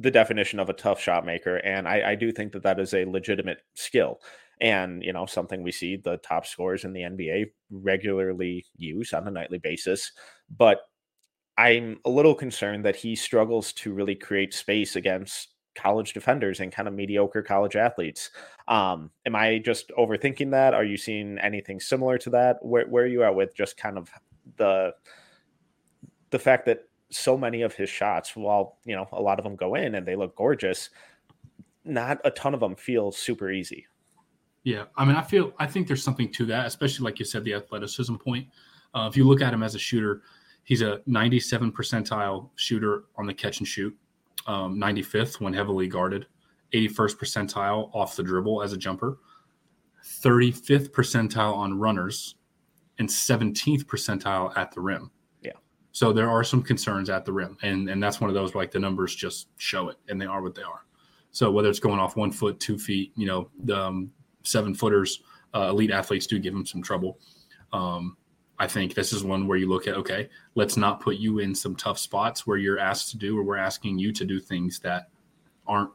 [0.00, 1.56] the definition of a tough shot maker.
[1.58, 4.20] And I, I do think that that is a legitimate skill
[4.60, 9.28] and you know something we see the top scorers in the NBA regularly use on
[9.28, 10.12] a nightly basis.
[10.56, 10.80] But
[11.56, 16.72] I'm a little concerned that he struggles to really create space against college defenders and
[16.72, 18.30] kind of mediocre college athletes.
[18.68, 20.74] Um, am I just overthinking that?
[20.74, 22.58] Are you seeing anything similar to that?
[22.62, 24.10] Where where are you at with just kind of
[24.56, 24.94] the
[26.30, 29.56] the fact that so many of his shots, while you know a lot of them
[29.56, 30.90] go in and they look gorgeous,
[31.84, 33.86] not a ton of them feel super easy.
[34.62, 37.44] Yeah, I mean, I feel I think there's something to that, especially like you said,
[37.44, 38.48] the athleticism point.
[38.94, 40.22] Uh, if you look at him as a shooter,
[40.64, 43.96] he's a 97 percentile shooter on the catch and shoot,
[44.46, 46.26] um, 95th when heavily guarded,
[46.74, 49.18] 81st percentile off the dribble as a jumper.
[50.04, 52.36] 35th percentile on runners
[52.98, 55.10] and 17th percentile at the rim.
[55.92, 58.62] So there are some concerns at the rim, and and that's one of those where
[58.62, 60.84] like the numbers just show it, and they are what they are.
[61.32, 64.10] So whether it's going off one foot, two feet, you know, the um,
[64.42, 65.22] seven footers,
[65.54, 67.18] uh, elite athletes do give them some trouble.
[67.72, 68.16] Um,
[68.58, 71.54] I think this is one where you look at okay, let's not put you in
[71.54, 74.78] some tough spots where you're asked to do or we're asking you to do things
[74.80, 75.08] that
[75.66, 75.90] aren't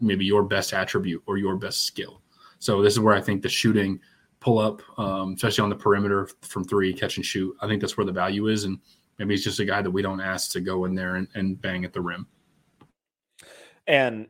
[0.00, 2.22] maybe your best attribute or your best skill.
[2.60, 4.00] So this is where I think the shooting
[4.40, 7.56] pull up, um, especially on the perimeter from three, catch and shoot.
[7.60, 8.64] I think that's where the value is.
[8.64, 8.78] And
[9.18, 11.60] maybe he's just a guy that we don't ask to go in there and, and
[11.60, 12.26] bang at the rim.
[13.86, 14.28] And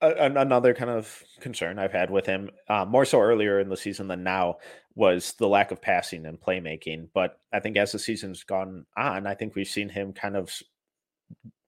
[0.00, 4.08] another kind of concern I've had with him, uh, more so earlier in the season
[4.08, 4.56] than now,
[4.94, 7.08] was the lack of passing and playmaking.
[7.14, 10.50] But I think as the season's gone on, I think we've seen him kind of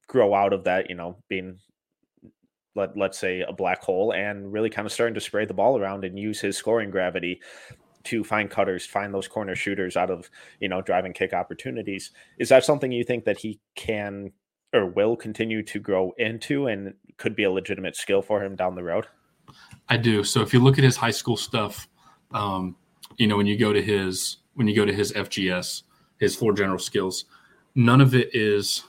[0.07, 1.59] grow out of that, you know, being
[2.75, 5.79] let let's say a black hole and really kind of starting to spray the ball
[5.79, 7.41] around and use his scoring gravity
[8.05, 10.31] to find cutters, find those corner shooters out of,
[10.61, 12.11] you know, driving kick opportunities.
[12.39, 14.33] Is that something you think that he can
[14.73, 18.75] or will continue to grow into and could be a legitimate skill for him down
[18.75, 19.07] the road?
[19.89, 20.23] I do.
[20.25, 21.89] So if you look at his high school stuff,
[22.33, 22.77] um,
[23.17, 25.85] you know, when you go to his when you go to his FGS,
[26.19, 27.27] his floor general skills,
[27.75, 28.85] none of it is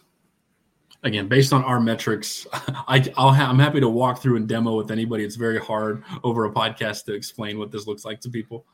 [1.04, 2.46] again based on our metrics.
[2.54, 5.24] I, will ha- I'm happy to walk through and demo with anybody.
[5.24, 8.66] It's very hard over a podcast to explain what this looks like to people.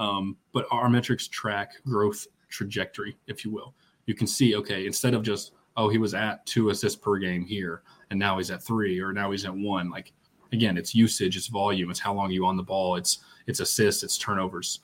[0.00, 3.74] Um, but our metrics track growth trajectory, if you will.
[4.06, 7.44] You can see, okay, instead of just oh, he was at two assists per game
[7.44, 9.90] here, and now he's at three, or now he's at one.
[9.90, 10.12] Like
[10.52, 14.02] again, it's usage, it's volume, it's how long you on the ball, it's it's assists,
[14.02, 14.80] it's turnovers,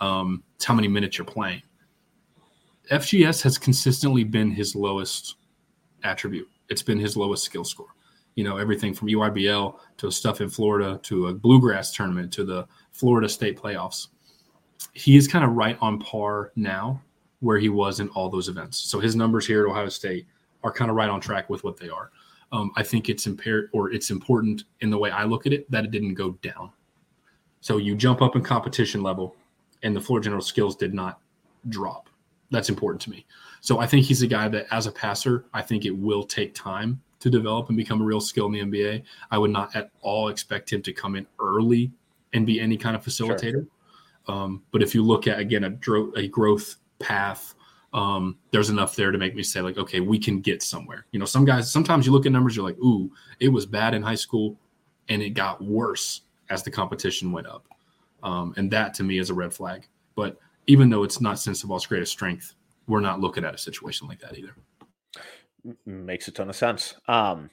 [0.00, 1.62] um, it's how many minutes you're playing.
[2.90, 5.36] FGS has consistently been his lowest
[6.02, 6.48] attribute.
[6.68, 7.94] It's been his lowest skill score.
[8.34, 12.66] You know, everything from EYBL to stuff in Florida to a bluegrass tournament to the
[12.92, 14.08] Florida State playoffs.
[14.92, 17.00] He is kind of right on par now
[17.40, 18.78] where he was in all those events.
[18.78, 20.26] So his numbers here at Ohio State
[20.62, 22.10] are kind of right on track with what they are.
[22.52, 25.70] Um, I think it's impaired or it's important in the way I look at it
[25.70, 26.70] that it didn't go down.
[27.60, 29.36] So you jump up in competition level,
[29.82, 31.20] and the floor general skills did not
[31.68, 32.10] drop.
[32.50, 33.26] That's important to me.
[33.60, 36.54] So I think he's a guy that, as a passer, I think it will take
[36.54, 39.02] time to develop and become a real skill in the NBA.
[39.30, 41.90] I would not at all expect him to come in early
[42.34, 43.52] and be any kind of facilitator.
[43.52, 43.66] Sure.
[44.26, 47.54] Um, but if you look at again a, dro- a growth path,
[47.92, 51.06] um, there's enough there to make me say like, okay, we can get somewhere.
[51.12, 53.10] You know, some guys sometimes you look at numbers, you're like, ooh,
[53.40, 54.58] it was bad in high school,
[55.08, 57.66] and it got worse as the competition went up,
[58.22, 59.86] um, and that to me is a red flag.
[60.14, 62.54] But even though it's not Sensabaugh's greatest strength,
[62.86, 64.54] we're not looking at a situation like that either.
[65.86, 66.94] Makes a ton of sense.
[67.08, 67.50] Um,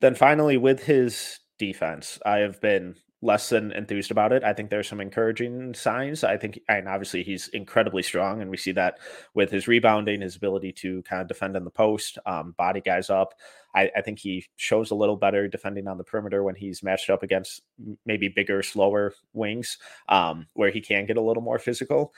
[0.00, 4.44] then finally, with his defense, I have been less than enthused about it.
[4.44, 6.22] I think there's some encouraging signs.
[6.22, 8.98] I think, and obviously he's incredibly strong, and we see that
[9.34, 13.08] with his rebounding, his ability to kind of defend in the post, um, body guys
[13.08, 13.34] up.
[13.74, 17.10] I, I, think he shows a little better defending on the perimeter when he's matched
[17.10, 17.62] up against
[18.06, 22.14] maybe bigger, slower wings, um, where he can get a little more physical.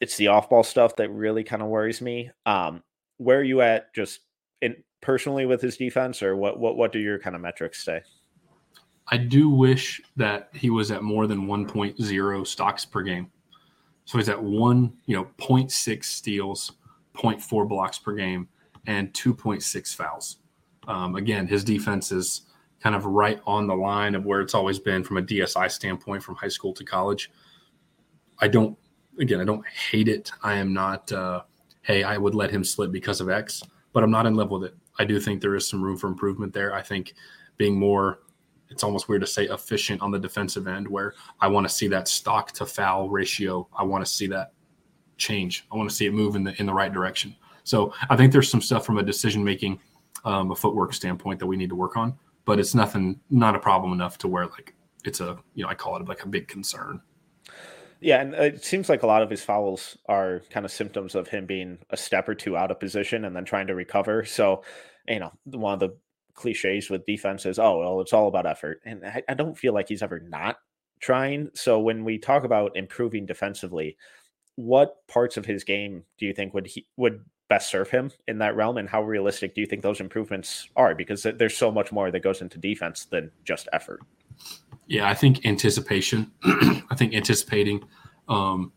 [0.00, 2.30] It's the off-ball stuff that really kind of worries me.
[2.46, 2.82] Um,
[3.18, 4.20] where are you at, just
[4.60, 6.58] in personally with his defense, or what?
[6.58, 6.76] What?
[6.76, 8.02] What do your kind of metrics say?
[9.12, 13.30] I do wish that he was at more than 1.0 stocks per game.
[14.06, 16.72] So he's at one, you know, 0.6 steals,
[17.14, 18.48] 0.4 blocks per game,
[18.86, 20.38] and 2.6 fouls.
[20.88, 22.46] Um, again, his defense is
[22.82, 26.22] kind of right on the line of where it's always been from a DSI standpoint
[26.22, 27.30] from high school to college.
[28.38, 28.78] I don't,
[29.20, 30.32] again, I don't hate it.
[30.42, 31.42] I am not, uh,
[31.82, 34.64] hey, I would let him slip because of X, but I'm not in love with
[34.64, 34.74] it.
[34.98, 36.74] I do think there is some room for improvement there.
[36.74, 37.12] I think
[37.58, 38.20] being more
[38.72, 41.88] it's almost weird to say efficient on the defensive end where I want to see
[41.88, 43.68] that stock to foul ratio.
[43.76, 44.52] I want to see that
[45.18, 45.66] change.
[45.70, 47.36] I want to see it move in the in the right direction.
[47.64, 49.78] So I think there's some stuff from a decision making,
[50.24, 53.58] um, a footwork standpoint that we need to work on, but it's nothing, not a
[53.58, 56.48] problem enough to where like it's a you know I call it like a big
[56.48, 57.00] concern.
[58.00, 61.28] Yeah, and it seems like a lot of his fouls are kind of symptoms of
[61.28, 64.24] him being a step or two out of position and then trying to recover.
[64.24, 64.64] So,
[65.06, 65.96] you know, one of the
[66.34, 67.58] cliches with defenses.
[67.58, 68.80] Oh, well, it's all about effort.
[68.84, 70.56] And I, I don't feel like he's ever not
[71.00, 71.50] trying.
[71.54, 73.96] So when we talk about improving defensively,
[74.56, 78.38] what parts of his game do you think would he would best serve him in
[78.38, 81.92] that realm and how realistic do you think those improvements are because there's so much
[81.92, 84.00] more that goes into defense than just effort
[84.86, 87.82] yeah i think anticipation i think anticipating
[88.28, 88.72] um,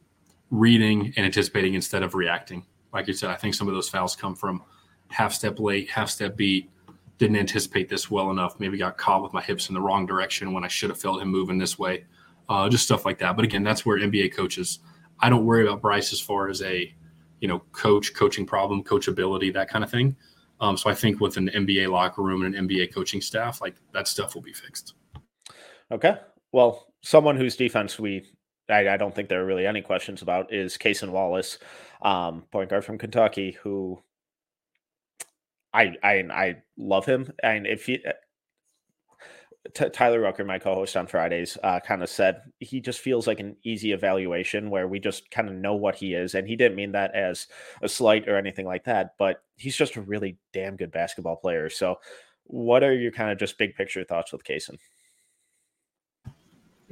[0.51, 4.13] reading and anticipating instead of reacting like you said i think some of those fouls
[4.15, 4.61] come from
[5.09, 6.69] half step late half step beat
[7.17, 8.59] didn't anticipate this well enough.
[8.59, 11.21] Maybe got caught with my hips in the wrong direction when I should have felt
[11.21, 12.05] him moving this way.
[12.49, 13.35] uh, just stuff like that.
[13.35, 14.79] But again, that's where NBA coaches.
[15.19, 16.93] I don't worry about Brice as far as a
[17.39, 20.15] you know coach, coaching problem, coachability, that kind of thing.
[20.59, 23.75] Um, so I think with an NBA locker room and an NBA coaching staff, like
[23.93, 24.93] that stuff will be fixed.
[25.91, 26.17] Okay.
[26.51, 28.25] Well, someone whose defense we
[28.69, 31.59] I, I don't think there are really any questions about is Cason Wallace,
[32.01, 34.01] um, point guard from Kentucky, who
[35.75, 37.99] I I I love him, and if he
[39.73, 43.39] T- Tyler Rucker, my co-host on Fridays, uh, kind of said he just feels like
[43.39, 46.75] an easy evaluation where we just kind of know what he is, and he didn't
[46.75, 47.47] mean that as
[47.81, 49.15] a slight or anything like that.
[49.17, 51.69] But he's just a really damn good basketball player.
[51.69, 51.95] So,
[52.43, 54.77] what are your kind of just big picture thoughts with Cason?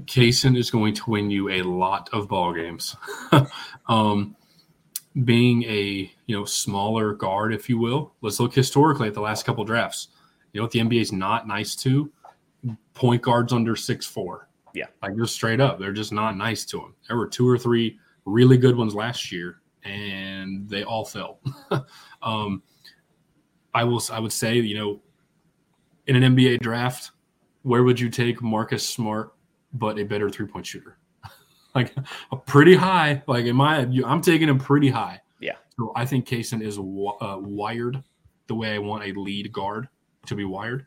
[0.02, 2.96] Cason is going to win you a lot of ball games.
[3.88, 4.36] um,
[5.24, 9.46] being a you know smaller guard, if you will, let's look historically at the last
[9.46, 10.10] couple drafts.
[10.52, 12.12] You know what the NBA is not nice to
[12.94, 14.50] point guards under six four.
[14.74, 16.96] Yeah, like just straight up, they're just not nice to them.
[17.08, 21.40] There were two or three really good ones last year, and they all fell.
[22.22, 22.64] um,
[23.74, 24.02] I will.
[24.12, 25.02] I would say, you know,
[26.08, 27.12] in an NBA draft,
[27.62, 29.34] where would you take Marcus Smart,
[29.74, 30.98] but a better three point shooter?
[31.76, 31.96] Like
[32.32, 33.24] a pretty high.
[33.28, 35.22] Like in my, I'm taking him pretty high.
[35.40, 35.56] Yeah.
[35.78, 38.04] So I think Cason is uh, wired
[38.48, 39.88] the way I want a lead guard
[40.26, 40.86] to be wired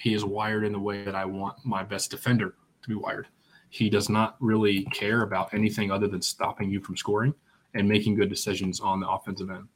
[0.00, 3.28] he is wired in the way that I want my best defender to be wired.
[3.68, 7.34] He does not really care about anything other than stopping you from scoring
[7.74, 9.68] and making good decisions on the offensive end.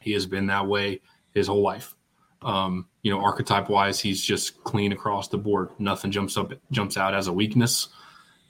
[0.00, 1.00] He has been that way
[1.34, 1.96] his whole life.
[2.40, 5.70] Um, you know, archetype wise, he's just clean across the board.
[5.80, 7.88] Nothing jumps up, jumps out as a weakness.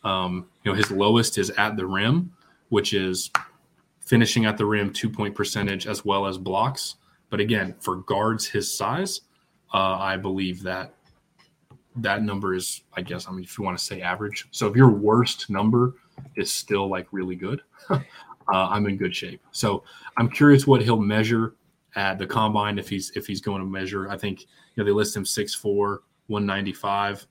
[0.05, 2.33] Um, you know, his lowest is at the rim,
[2.69, 3.31] which is
[4.01, 6.97] finishing at the rim, two point percentage as well as blocks.
[7.31, 9.23] But again, for guards his size,
[9.73, 10.95] uh, I believe that
[11.97, 14.47] that number is, I guess, I mean, if you want to say average.
[14.51, 15.95] So if your worst number
[16.37, 18.01] is still like really good, uh,
[18.49, 19.41] I'm in good shape.
[19.53, 19.85] So
[20.17, 21.55] I'm curious what he'll measure
[21.97, 24.09] at the combine if he's if he's going to measure.
[24.11, 27.27] I think you know they list him 6'4", 195.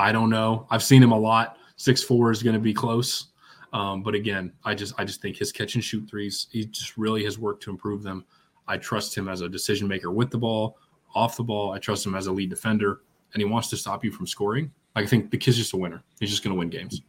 [0.00, 0.66] I don't know.
[0.70, 1.58] I've seen him a lot.
[1.76, 3.26] Six four is going to be close.
[3.74, 6.96] Um, but again, I just I just think his catch and shoot threes, he just
[6.96, 8.24] really has worked to improve them.
[8.66, 10.78] I trust him as a decision maker with the ball
[11.14, 11.72] off the ball.
[11.72, 13.02] I trust him as a lead defender,
[13.34, 14.72] and he wants to stop you from scoring.
[14.96, 16.02] I think the kid's just a winner.
[16.18, 17.02] He's just going to win games.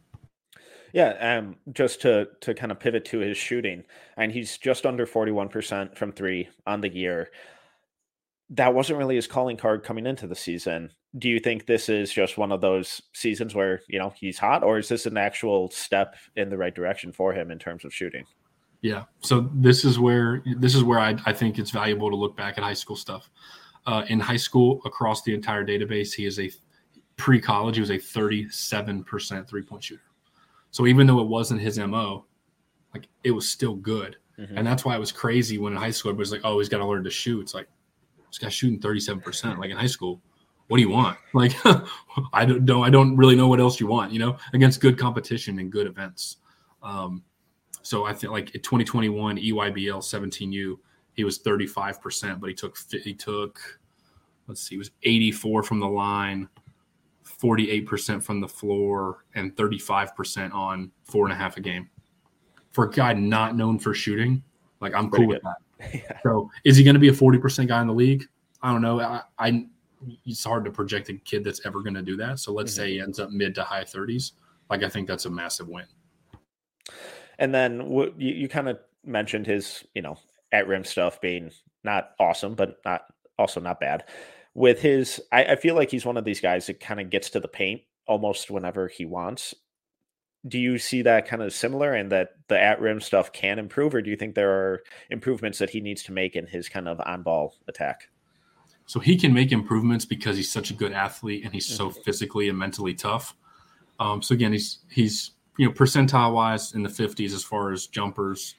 [0.92, 3.84] Yeah, um, just to to kind of pivot to his shooting,
[4.18, 7.30] and he's just under forty one percent from three on the year.
[8.52, 10.90] That wasn't really his calling card coming into the season.
[11.18, 14.62] Do you think this is just one of those seasons where you know he's hot,
[14.62, 17.94] or is this an actual step in the right direction for him in terms of
[17.94, 18.24] shooting?
[18.82, 19.04] Yeah.
[19.20, 22.58] So this is where this is where I, I think it's valuable to look back
[22.58, 23.30] at high school stuff
[23.86, 26.12] uh, in high school across the entire database.
[26.12, 26.50] He is a
[27.16, 30.02] pre college, he was a 37% three point shooter.
[30.70, 32.24] So even though it wasn't his MO,
[32.92, 34.16] like it was still good.
[34.38, 34.58] Mm-hmm.
[34.58, 36.68] And that's why it was crazy when in high school it was like, oh, he's
[36.68, 37.42] got to learn to shoot.
[37.42, 37.68] It's like,
[38.32, 39.58] this guy's shooting 37%.
[39.58, 40.22] Like in high school,
[40.68, 41.18] what do you want?
[41.34, 41.52] Like,
[42.32, 42.82] I don't know.
[42.82, 45.86] I don't really know what else you want, you know, against good competition and good
[45.86, 46.38] events.
[46.82, 47.22] Um,
[47.82, 50.78] so I think like 2021 EYBL 17U,
[51.14, 53.60] he was 35%, but he took he took
[54.48, 56.48] let's see, he was 84 from the line,
[57.24, 61.88] 48% from the floor, and 35% on four and a half a game.
[62.72, 64.42] For a guy not known for shooting,
[64.80, 65.36] like I'm Pretty cool good.
[65.36, 65.56] with that.
[65.92, 66.18] Yeah.
[66.22, 68.24] So is he going to be a 40% guy in the league?
[68.62, 69.00] I don't know.
[69.00, 69.66] I, I
[70.24, 72.38] it's hard to project a kid that's ever going to do that.
[72.38, 72.82] So let's mm-hmm.
[72.82, 74.32] say he ends up mid to high 30s.
[74.70, 75.84] Like I think that's a massive win.
[77.38, 80.16] And then what you, you kind of mentioned his, you know,
[80.52, 81.50] at rim stuff being
[81.84, 83.02] not awesome, but not
[83.38, 84.04] also not bad.
[84.54, 87.30] With his, I, I feel like he's one of these guys that kind of gets
[87.30, 89.54] to the paint almost whenever he wants.
[90.46, 93.94] Do you see that kind of similar and that the at rim stuff can improve,
[93.94, 96.88] or do you think there are improvements that he needs to make in his kind
[96.88, 98.08] of on ball attack?
[98.86, 102.00] So he can make improvements because he's such a good athlete and he's so mm-hmm.
[102.02, 103.34] physically and mentally tough.
[104.00, 107.86] Um, so again, he's he's you know percentile wise in the 50s as far as
[107.86, 108.56] jumpers,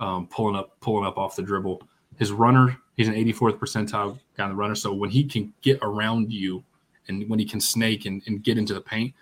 [0.00, 1.82] um, pulling up pulling up off the dribble.
[2.18, 4.74] His runner, he's an 84th percentile guy on the runner.
[4.74, 6.64] So when he can get around you
[7.08, 9.14] and when he can snake and, and get into the paint,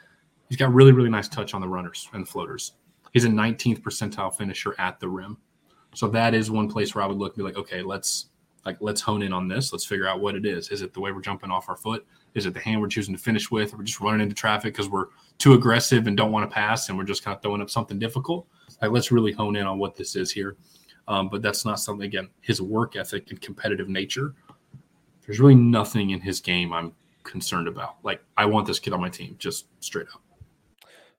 [0.49, 2.73] he's got really, really nice touch on the runners and the floaters.
[3.13, 5.39] He's a 19th percentile finisher at the rim.
[5.95, 8.27] So that is one place where I would look and be like, okay, let's
[8.65, 9.73] like let's hone in on this.
[9.73, 10.71] Let's figure out what it is.
[10.71, 12.07] Is it the way we're jumping off our foot?
[12.35, 13.75] Is it the hand we're choosing to finish with?
[13.75, 15.07] We're just running into traffic because we're
[15.39, 17.99] too aggressive and don't want to pass and we're just kind of throwing up something
[17.99, 18.47] difficult?
[18.83, 20.57] Like let's really hone in on what this is here.
[21.07, 24.35] Um, but that's not something again, his work ethic and competitive nature.
[25.25, 26.93] There's really nothing in his game I'm
[27.23, 27.97] concerned about.
[28.03, 30.23] Like I want this kid on my team, just straight up.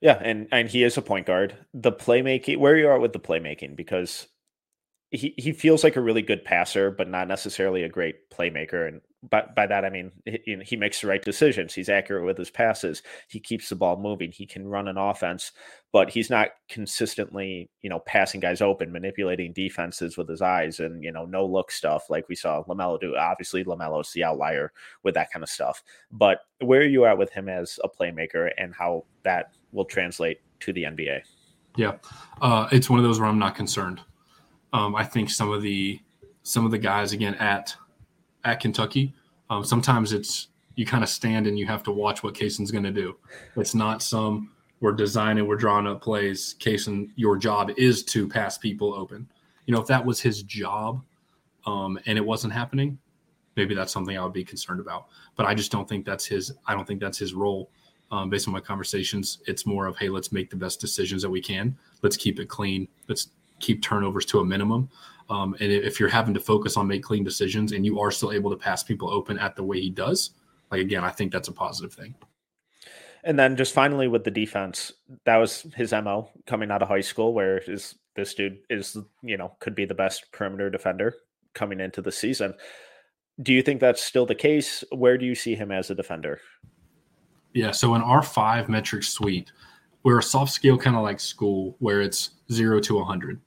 [0.06, 1.58] Yeah, and and he is a point guard.
[1.74, 4.28] The playmaking, where you are with the playmaking, because
[5.10, 8.88] he he feels like a really good passer, but not necessarily a great playmaker.
[8.88, 9.02] And
[9.32, 11.74] by, by that I mean he, he, makes the right decisions.
[11.74, 13.02] He's accurate with his passes.
[13.30, 14.32] He keeps the ball moving.
[14.32, 15.52] He can run an offense,
[15.92, 21.04] but he's not consistently you know passing guys open, manipulating defenses with his eyes, and
[21.04, 23.16] you know no look stuff like we saw Lamelo do.
[23.16, 25.82] Obviously, Lamelo's the outlier with that kind of stuff.
[26.12, 30.42] But where are you at with him as a playmaker, and how that will translate
[30.62, 31.22] to the NBA?
[31.76, 31.98] Yeah,
[32.42, 34.02] uh, it's one of those where I'm not concerned.
[34.74, 36.00] Um, I think some of the
[36.44, 37.76] some of the guys again at
[38.44, 39.14] at Kentucky,
[39.50, 42.84] um, sometimes it's you kind of stand and you have to watch what Cason's going
[42.84, 43.18] to do.
[43.56, 44.52] It's not some
[44.82, 46.56] we're designing, we're drawing up plays.
[46.60, 49.28] Cason, your job is to pass people open.
[49.66, 51.02] You know, if that was his job
[51.66, 53.00] um, and it wasn't happening,
[53.56, 55.08] maybe that's something I would be concerned about.
[55.36, 56.52] But I just don't think that's his.
[56.68, 57.72] I don't think that's his role.
[58.12, 61.30] Um, based on my conversations, it's more of hey, let's make the best decisions that
[61.30, 61.76] we can.
[62.04, 62.88] Let's keep it clean.
[63.08, 63.30] Let's
[63.60, 64.90] keep turnovers to a minimum.
[65.30, 68.32] Um, and if you're having to focus on make clean decisions and you are still
[68.32, 70.32] able to pass people open at the way he does,
[70.72, 72.14] like again, I think that's a positive thing.
[73.24, 74.92] And then just finally with the defense,
[75.26, 79.36] that was his MO coming out of high school, where is this dude is, you
[79.36, 81.16] know, could be the best perimeter defender
[81.56, 82.54] coming into the season.
[83.42, 84.84] Do you think that's still the case?
[84.92, 86.40] Where do you see him as a defender?
[87.56, 89.54] Yeah, so in our five metric suite,
[90.04, 93.40] we're a soft scale kind of like school where it's zero to 100.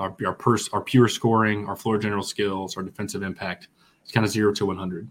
[0.00, 3.68] Our, our, pers- our pure scoring, our floor general skills, our defensive impact,
[4.02, 5.08] it's kind of zero to 100.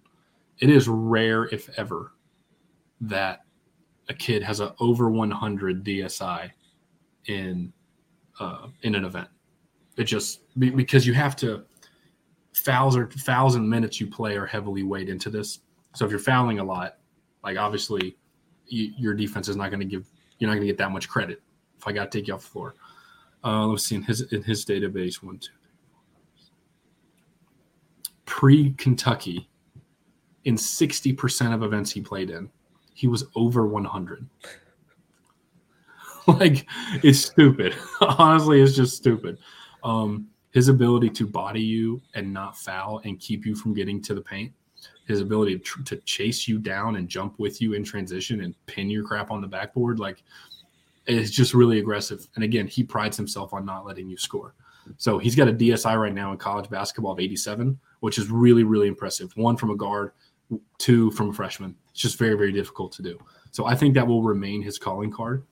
[0.60, 2.12] It is rare, if ever,
[2.99, 3.45] that
[4.10, 6.52] a kid has an over 100 DSI
[7.28, 7.72] in
[8.41, 9.30] uh, in an event.
[9.95, 11.64] It just because you have to
[12.54, 15.60] fouls or fouls and minutes you play are heavily weighed into this.
[15.95, 16.97] So if you're fouling a lot,
[17.43, 18.18] like obviously
[18.72, 20.07] you, your defense is not going to give
[20.39, 21.41] you're not going to get that much credit
[21.78, 22.76] if I got to take you off the floor.
[23.43, 25.51] Uh, let's see in his in his database one two
[28.26, 29.49] pre Kentucky
[30.45, 32.49] in sixty percent of events he played in,
[32.93, 34.28] he was over one hundred.
[36.28, 36.67] like
[37.03, 37.76] it's stupid.
[38.01, 39.38] Honestly, it's just stupid.
[39.84, 44.13] Um, his ability to body you and not foul and keep you from getting to
[44.13, 44.51] the paint
[45.08, 48.89] his ability to, to chase you down and jump with you in transition and pin
[48.89, 50.24] your crap on the backboard, like
[51.08, 52.28] is just really aggressive.
[52.36, 54.54] And again, he prides himself on not letting you score.
[54.97, 58.64] So he's got a DSI right now in college basketball of 87, which is really,
[58.64, 59.32] really impressive.
[59.36, 60.12] One from a guard,
[60.78, 61.76] two from a freshman.
[61.91, 63.20] It's just very, very difficult to do.
[63.52, 65.45] So I think that will remain his calling card.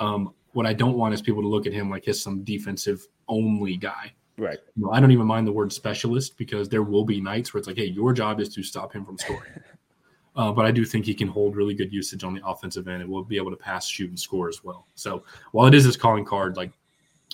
[0.00, 3.06] Um, what I don't want is people to look at him like he's some defensive
[3.28, 4.12] only guy.
[4.36, 4.58] Right.
[4.76, 7.58] You know, I don't even mind the word specialist because there will be nights where
[7.58, 9.52] it's like, hey, your job is to stop him from scoring.
[10.36, 13.02] uh, but I do think he can hold really good usage on the offensive end
[13.02, 14.86] and will be able to pass, shoot, and score as well.
[14.96, 16.72] So while it is his calling card, like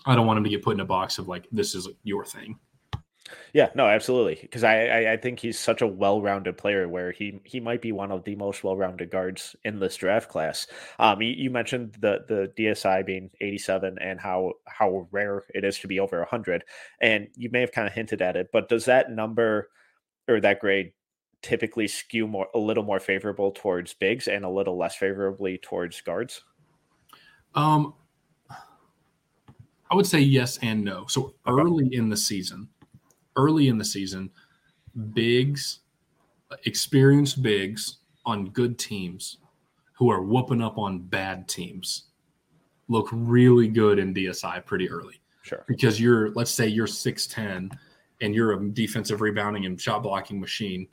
[0.06, 2.24] I don't want him to get put in a box of like this is your
[2.24, 2.58] thing.
[3.52, 4.38] Yeah, no, absolutely.
[4.40, 7.92] Because I, I, I think he's such a well-rounded player where he he might be
[7.92, 10.66] one of the most well-rounded guards in this draft class.
[10.98, 15.78] Um, you, you mentioned the the DSI being 87 and how how rare it is
[15.80, 16.64] to be over 100,
[17.00, 19.70] and you may have kind of hinted at it, but does that number
[20.28, 20.92] or that grade
[21.42, 26.00] typically skew more a little more favorable towards bigs and a little less favorably towards
[26.00, 26.42] guards?
[27.54, 27.94] Um,
[29.90, 31.06] I would say yes and no.
[31.06, 32.68] So early in the season
[33.36, 34.30] early in the season,
[35.12, 35.80] bigs,
[36.64, 39.38] experienced bigs on good teams
[39.92, 42.04] who are whooping up on bad teams
[42.88, 45.20] look really good in DSI pretty early.
[45.42, 45.64] Sure.
[45.68, 47.70] Because you're, let's say you're 6'10
[48.20, 50.86] and you're a defensive rebounding and shot blocking machine,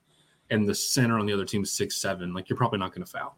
[0.49, 3.11] and the center on the other team is 6'7, like you're probably not going to
[3.11, 3.37] foul.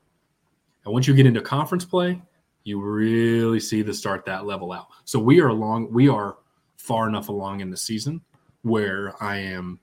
[0.86, 2.22] And once you get into conference play,
[2.64, 4.88] you really see the start that level out.
[5.06, 6.38] So we are along, we are
[6.78, 8.22] far enough along in the season
[8.64, 9.80] where I am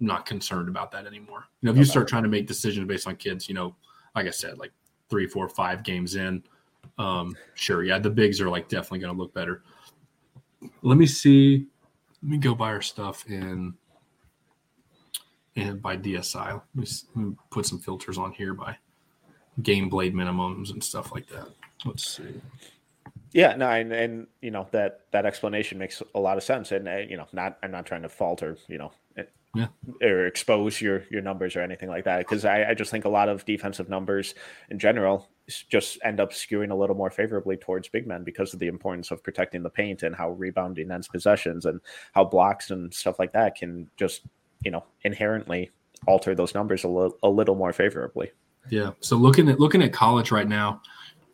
[0.00, 1.44] not concerned about that anymore.
[1.60, 3.74] You know, if you start trying to make decisions based on kids, you know,
[4.14, 4.72] like I said, like
[5.08, 6.42] three, four, five games in,
[6.98, 9.62] um, sure, yeah, the bigs are like definitely going to look better.
[10.82, 11.66] Let me see.
[12.22, 13.74] Let me go buy our stuff in
[15.56, 16.52] and by DSI.
[16.52, 18.76] Let me, let me put some filters on here by
[19.62, 21.48] game blade minimums and stuff like that.
[21.84, 22.40] Let's see.
[23.34, 26.88] Yeah, no, and, and you know that that explanation makes a lot of sense, and
[26.88, 29.24] uh, you know, not I'm not trying to falter, you know, eh,
[29.56, 29.66] yeah.
[30.00, 33.08] or expose your your numbers or anything like that, because I, I just think a
[33.08, 34.36] lot of defensive numbers
[34.70, 35.28] in general
[35.68, 39.10] just end up skewing a little more favorably towards big men because of the importance
[39.10, 41.80] of protecting the paint and how rebounding ends possessions and
[42.12, 44.22] how blocks and stuff like that can just
[44.64, 45.72] you know inherently
[46.06, 48.30] alter those numbers a little a little more favorably.
[48.70, 48.92] Yeah.
[49.00, 50.82] So looking at looking at college right now,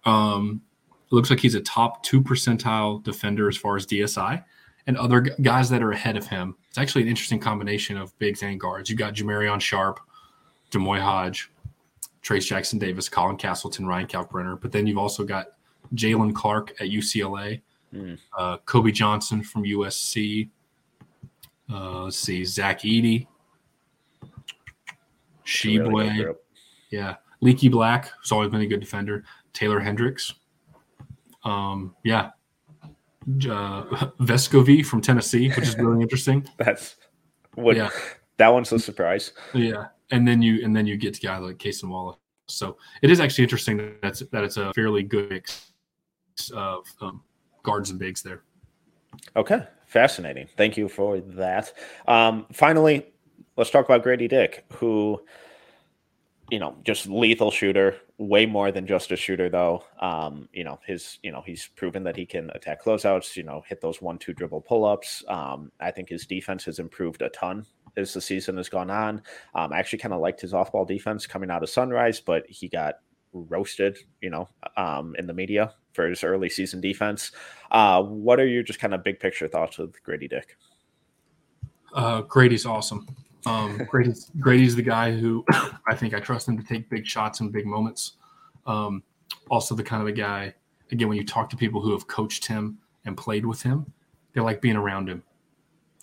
[0.06, 0.62] um,
[1.10, 4.44] It looks like he's a top two percentile defender as far as DSI.
[4.86, 8.42] And other guys that are ahead of him, it's actually an interesting combination of bigs
[8.42, 8.88] and guards.
[8.88, 10.00] You've got Jamarion Sharp,
[10.70, 11.50] D'Moi Hodge,
[12.22, 14.60] Trayce Jackson Davis, Colin Castleton, Ryan Kalkbrenner.
[14.60, 15.48] But then you've also got
[15.94, 17.60] Jaylen Clark at UCLA,
[17.94, 18.18] mm.
[18.36, 20.48] uh, Kobe Johnson from USC.
[21.72, 23.26] Uh, let's see, Zach Edey,
[25.44, 26.34] Tshiebwe, really
[26.90, 29.24] yeah, Leaky Black, who's always been a good defender.
[29.52, 30.34] Taylor Hendricks,
[31.44, 32.30] um, yeah,
[33.48, 33.82] uh,
[34.20, 36.46] Vescovi from Tennessee, which is really interesting.
[36.58, 36.96] That's
[37.54, 37.76] what.
[37.76, 37.90] Yeah.
[38.38, 39.32] That one's a surprise.
[39.52, 42.16] Yeah, and then you and then you get to guys like Cason Wallace.
[42.48, 45.70] So it is actually interesting that that's, that it's a fairly good mix
[46.54, 47.22] of um,
[47.62, 48.42] guards and bigs there.
[49.36, 50.48] Okay, fascinating.
[50.56, 51.72] Thank you for that.
[52.06, 53.06] Um, finally,
[53.56, 55.20] let's talk about Gradey Dick, who,
[56.50, 59.84] you know, just lethal shooter, way more than just a shooter, though.
[60.00, 63.62] Um, you know, his, you know, he's proven that he can attack closeouts, you know,
[63.66, 65.24] hit those one, two dribble pull ups.
[65.28, 69.22] Um, I think his defense has improved a ton as the season has gone on.
[69.54, 72.44] Um, I actually kind of liked his off ball defense coming out of Sunrise, but
[72.48, 72.96] he got
[73.32, 77.32] roasted, you know, um, in the media for his early season defense.
[77.70, 80.56] Uh, what are your just kind of big picture thoughts with Gradey Dick?
[81.94, 83.06] Uh, Gradey's awesome.
[83.46, 85.44] Um, Gradey's, Gradey's the guy who
[85.88, 88.12] I think I trust him to take big shots in big moments.
[88.66, 89.02] Um,
[89.50, 90.54] also, the kind of the guy,
[90.92, 93.92] again, when you talk to people who have coached him and played with him,
[94.32, 95.22] they like being around him.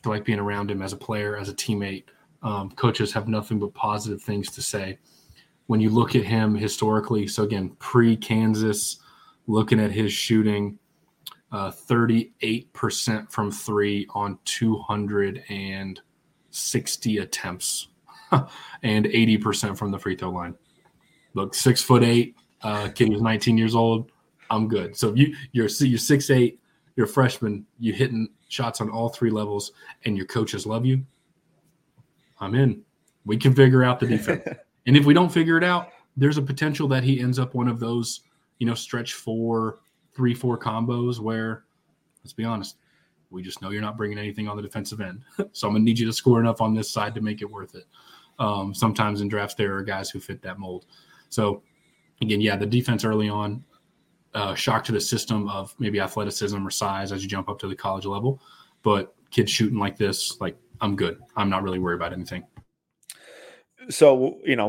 [0.03, 2.05] They like being around him as a player, as a teammate.
[2.43, 4.99] Um, coaches have nothing but positive things to say.
[5.67, 8.97] When you look at him historically, so again, pre Kansas,
[9.47, 10.77] looking at his shooting,
[11.51, 14.37] uh, 38% from three on
[16.57, 17.87] 260 attempts
[18.83, 20.55] and 80% from the free throw line.
[21.33, 24.11] Look, six foot eight, uh, kid who's 19 years old.
[24.49, 24.95] I'm good.
[24.95, 26.59] So if you you're you're six eight,
[26.95, 29.73] you're a freshman, you hitting shots on all three levels,
[30.05, 31.05] and your coaches love you.
[32.39, 32.81] I'm in.
[33.25, 34.47] We can figure out the defense.
[34.87, 37.67] and if we don't figure it out, there's a potential that he ends up one
[37.67, 38.21] of those
[38.59, 39.79] you know, stretch four,
[40.15, 41.65] three, four combos where,
[42.23, 42.77] let's be honest,
[43.29, 45.23] we just know you're not bringing anything on the defensive end.
[45.51, 47.49] so I'm going to need you to score enough on this side to make it
[47.49, 47.85] worth it.
[48.39, 50.85] Um, sometimes in drafts, there are guys who fit that mold.
[51.29, 51.63] So
[52.21, 53.63] again, yeah, the defense early on,
[54.33, 57.67] uh, shock to the system of maybe athleticism or size as you jump up to
[57.67, 58.41] the college level.
[58.83, 61.19] But kids shooting like this, like I'm good.
[61.35, 62.45] I'm not really worried about anything
[63.89, 64.67] so you know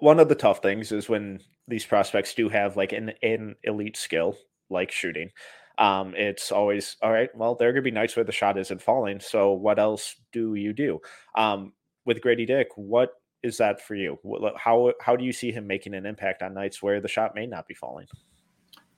[0.00, 3.96] one of the tough things is when these prospects do have like an, an elite
[3.96, 4.36] skill
[4.70, 5.30] like shooting
[5.78, 8.80] um, it's always all right well there are gonna be nights where the shot isn't
[8.80, 11.00] falling so what else do you do
[11.36, 11.72] um,
[12.04, 14.18] with gradey dick what is that for you
[14.56, 17.46] how how do you see him making an impact on nights where the shot may
[17.46, 18.06] not be falling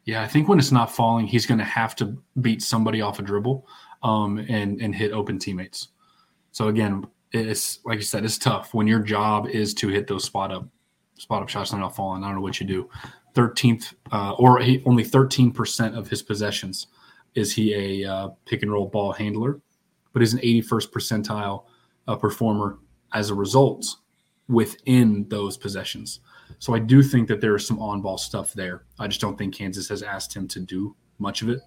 [0.05, 3.19] yeah i think when it's not falling he's going to have to beat somebody off
[3.19, 3.67] a dribble
[4.03, 5.89] um, and and hit open teammates
[6.53, 10.25] so again it's like you said, it's tough when your job is to hit those
[10.25, 10.67] spot up
[11.19, 12.23] spot up shots and not falling.
[12.23, 12.89] I don't know what you do.
[13.39, 16.89] 13th uh, or he, only 13% of his possessions
[17.35, 19.61] is he a uh, pick and roll ball handler,
[20.13, 21.65] but is an 81st percentile
[22.09, 22.79] uh, performer
[23.13, 23.97] as a result
[24.49, 26.21] within those possessions.
[26.59, 28.85] So I do think that there is some on ball stuff there.
[28.99, 31.61] I just don't think Kansas has asked him to do much of it.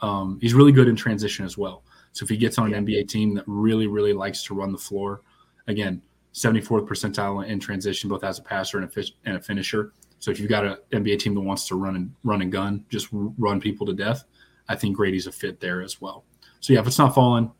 [0.00, 1.82] Um, he's really good in transition as well.
[2.12, 4.78] So if he gets on an NBA team that really, really likes to run the
[4.78, 5.20] floor,
[5.66, 6.00] again,
[6.32, 9.92] 74th percentile in transition, both as a passer and a, fish, and a finisher.
[10.20, 12.84] So if you've got an NBA team that wants to run and run and gun,
[12.88, 14.24] just run people to death,
[14.68, 16.24] I think Gradey's a fit there as well.
[16.60, 17.50] So yeah, if it's not falling,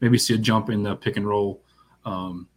[0.00, 1.62] maybe see a jump in the pick and roll,
[2.04, 2.48] um,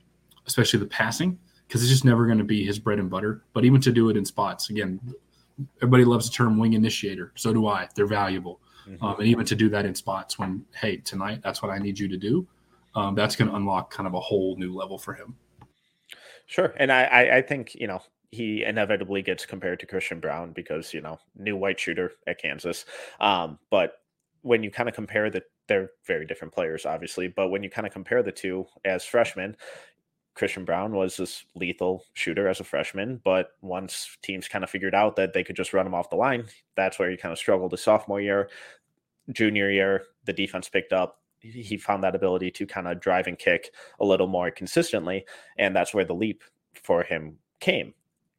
[0.48, 3.44] especially the passing, because it's just never going to be his bread and butter.
[3.54, 5.00] But even to do it in spots, again,
[5.78, 7.32] everybody loves the term wing initiator.
[7.36, 7.88] So do I.
[7.96, 8.60] They're valuable.
[8.88, 9.06] Mm-hmm.
[9.06, 12.00] Um, and even to do that in spots when, hey, tonight, that's what I need
[12.00, 12.48] you to do.
[12.96, 15.36] Um, that's going to unlock kind of a whole new level for him.
[16.46, 16.74] Sure.
[16.78, 18.02] And I, I think, you know,
[18.34, 22.86] he inevitably gets compared to Christian Braun because, you know, new white shooter at Kansas.
[23.20, 23.94] Um, but
[24.42, 27.88] when you kind of compare the, they're very different players, obviously, but when you kind
[27.88, 29.56] of compare the two as freshmen,
[30.36, 34.96] Christian Braun was this lethal shooter as a freshman, but once teams kind of figured
[34.96, 37.38] out that they could just run him off the line, that's where he kind of
[37.38, 38.50] struggled his sophomore year.
[39.32, 41.20] Junior year, the defense picked up.
[41.40, 45.26] He found that ability to kind of drive and kick a little more consistently,
[45.58, 46.42] and that's where the leap
[46.74, 47.94] for him came.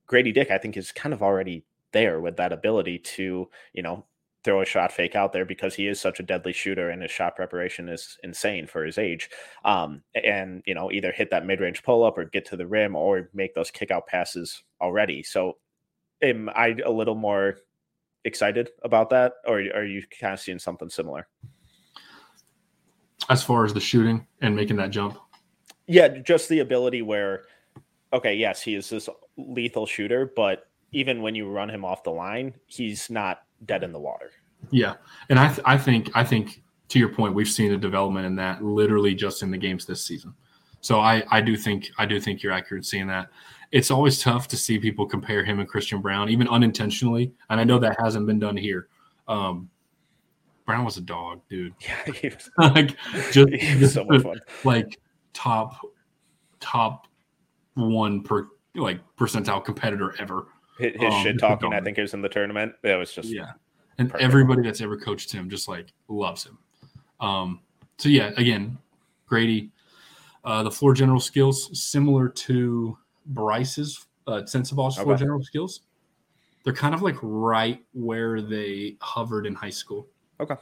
[0.08, 4.04] Gradey Dick, I think, is kind of already there with that ability to, you know,
[4.42, 7.10] throw a shot fake out there because he is such a deadly shooter and his
[7.10, 9.30] shot preparation is insane for his age.
[9.64, 12.66] Um, and you know, either hit that mid range pull up or get to the
[12.66, 15.22] rim or make those kick out passes already.
[15.22, 15.56] So
[16.20, 17.56] am I a little more
[18.24, 21.26] excited about that, or are you kind of seeing something similar?
[23.30, 25.18] As far as the shooting and making that jump,
[25.86, 27.44] yeah, just the ability where,
[28.14, 32.10] okay, yes, he is this lethal shooter, but even when you run him off the
[32.10, 34.30] line, he's not dead in the water.
[34.70, 34.94] Yeah,
[35.28, 38.36] and I th- I think I think to your point, we've seen a development in
[38.36, 40.32] that literally just in the games this season.
[40.80, 43.28] So I I do think I do think you're accurate in seeing that.
[43.72, 47.64] It's always tough to see people compare him and Christian Braun, even unintentionally, and I
[47.64, 48.88] know that hasn't been done here.
[49.26, 49.68] Um,
[50.64, 51.74] Braun was a dog, dude.
[51.80, 52.96] Yeah, he was, like
[53.32, 54.40] just, he was so much fun.
[54.62, 55.00] like
[55.32, 55.80] top
[56.60, 57.08] top
[57.74, 60.46] one per like percentile competitor ever.
[60.78, 62.72] His, his Um, shit talking, I think, is in the tournament.
[62.82, 63.52] It was just Yeah.
[63.98, 64.24] And Perfect.
[64.24, 66.58] everybody that's ever coached him just like loves him.
[67.20, 67.60] Um,
[67.98, 68.76] so yeah, again,
[69.30, 69.70] Gradey,
[70.44, 75.16] uh, the floor general skills similar to Brice's uh, floor Okay.
[75.16, 75.82] general skills.
[76.64, 80.08] They're kind of like right where they hovered in high school.
[80.40, 80.56] Okay.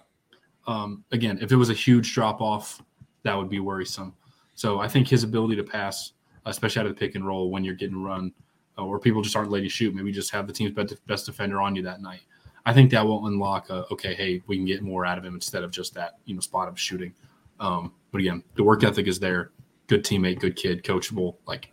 [0.67, 2.83] Um, again, if it was a huge drop off,
[3.23, 4.15] that would be worrisome.
[4.55, 6.13] So I think his ability to pass,
[6.47, 8.33] especially out of the pick and roll when you're getting run,
[8.79, 11.27] uh, or people just aren't letting you shoot, maybe just have the team's best, best
[11.27, 12.23] defender on you that night.
[12.65, 15.35] I think that will unlock a okay, hey, we can get more out of him
[15.35, 17.13] instead of just that you know spot up shooting.
[17.59, 19.51] Um, but again, the work ethic is there.
[19.89, 21.37] Good teammate, good kid, coachable.
[21.47, 21.73] Like,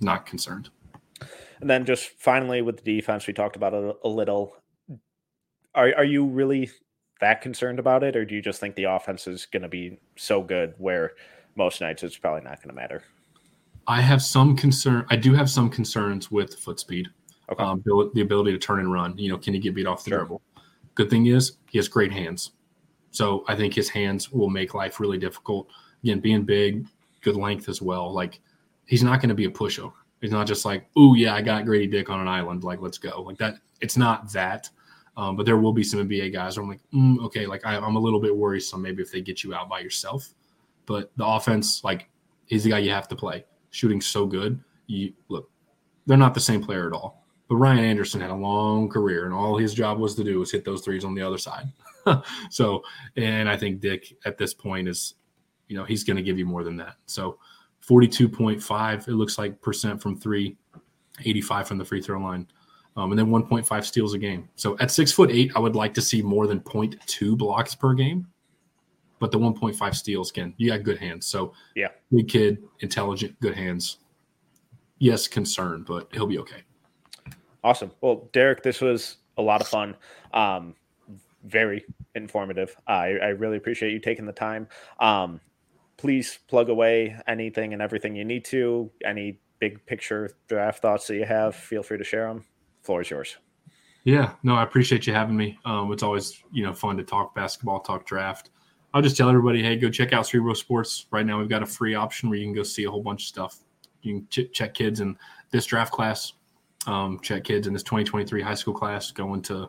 [0.00, 0.70] not concerned.
[1.60, 4.56] And then just finally with the defense, we talked about it a little.
[5.74, 6.70] Are are you really
[7.20, 9.98] that concerned about it, or do you just think the offense is going to be
[10.16, 11.12] so good where
[11.56, 13.02] most nights it's probably not going to matter?
[13.86, 15.06] I have some concern.
[15.10, 17.08] I do have some concerns with foot speed.
[17.50, 17.62] Okay.
[17.62, 17.82] Um,
[18.14, 19.16] the ability to turn and run.
[19.18, 20.18] You know, can he get beat off the Sure.
[20.20, 20.42] dribble?
[20.94, 22.52] Good thing is he has great hands.
[23.10, 25.68] So I think his hands will make life really difficult.
[26.02, 26.86] Again, being big,
[27.20, 28.12] good length as well.
[28.12, 28.40] Like
[28.86, 29.92] he's not going to be a pushover.
[30.20, 32.64] He's not just like, oh yeah, I got Gradey Dick on an island.
[32.64, 33.22] Like let's go.
[33.22, 33.56] Like that.
[33.80, 34.70] It's not that.
[35.16, 37.76] Um, but there will be some NBA guys where I'm like, mm, okay, like I,
[37.76, 40.30] I'm a little bit worrisome maybe if they get you out by yourself.
[40.86, 42.08] But the offense, like
[42.46, 43.44] he's the guy you have to play.
[43.74, 44.62] Shooting so good.
[44.86, 45.50] You look,
[46.06, 47.24] they're not the same player at all.
[47.48, 50.52] But Ryan Anderson had a long career, and all his job was to do was
[50.52, 51.66] hit those threes on the other side.
[52.50, 52.82] so,
[53.16, 55.14] and I think Dick at this point is,
[55.68, 56.96] you know, he's going to give you more than that.
[57.06, 57.38] So,
[57.86, 60.56] 42.5, it looks like percent from three,
[61.22, 62.46] 85 from the free throw line,
[62.96, 64.48] um, and then 1.5 steals a game.
[64.54, 67.92] So, at six foot eight, I would like to see more than 0.2 blocks per
[67.92, 68.26] game.
[69.24, 71.24] But the 1.5 steals, again, you got good hands.
[71.26, 71.88] So, Yeah.
[72.14, 73.96] big kid, intelligent, good hands.
[74.98, 76.60] Yes, concerned, but he'll be okay.
[77.62, 77.90] Awesome.
[78.02, 79.96] Well, Derek, this was a lot of fun.
[80.34, 80.74] Um,
[81.42, 82.76] very informative.
[82.86, 84.68] I, I really appreciate you taking the time.
[85.00, 85.40] Um,
[85.96, 88.90] please plug away anything and everything you need to.
[89.06, 92.44] Any big picture draft thoughts that you have, feel free to share them.
[92.82, 93.38] Floor is yours.
[94.04, 95.58] Yeah, no, I appreciate you having me.
[95.64, 98.50] Um, it's always you know fun to talk basketball, talk draft.
[98.94, 101.06] I'll just tell everybody, hey, go check out Cerebro Sports.
[101.10, 103.24] Right now, we've got a free option where you can go see a whole bunch
[103.24, 103.58] of stuff.
[104.02, 105.18] You can ch- check kids in
[105.50, 106.34] this draft class,
[106.86, 109.68] um, check kids in this 2023 high school class, going to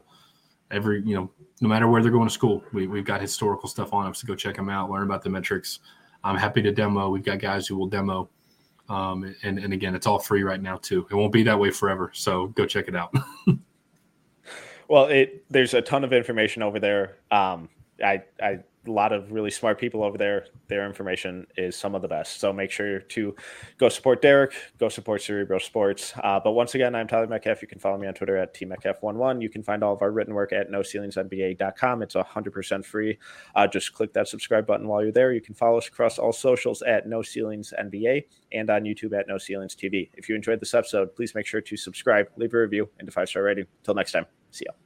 [0.70, 2.64] every you know, no matter where they're going to school.
[2.72, 5.30] We, we've got historical stuff on us to go check them out, learn about the
[5.32, 5.80] metrics.
[6.24, 7.10] I'm happy to demo.
[7.10, 8.30] We've got guys who will demo.
[8.90, 11.08] Um, and, and again, it's all free right now too.
[11.10, 12.12] It won't be that way forever.
[12.14, 13.14] So go check it out.
[14.88, 17.18] Well, it there's a ton of information over there.
[17.32, 17.70] Um,
[18.04, 20.48] I, I a lot of really smart people over there.
[20.68, 22.40] Their information is some of the best.
[22.40, 23.36] So make sure to
[23.78, 26.14] go support Derek, go support Cerebro Sports.
[26.24, 27.62] Uh, but once again, I'm Tyler Metcalf.
[27.62, 29.42] You can follow me on Twitter at tmetcalf11.
[29.42, 32.02] You can find all of our written work at noceilingsnba.com.
[32.02, 33.18] It's 100% free.
[33.56, 35.34] Uh, just click that subscribe button while you're there.
[35.34, 39.28] You can follow us across all socials at No Ceilings NBA and on YouTube at
[39.28, 40.10] No Ceilings TV.
[40.16, 43.12] If you enjoyed this episode, please make sure to subscribe, leave a review, and a
[43.12, 43.66] five star rating.
[43.82, 44.85] Until next time, see ya.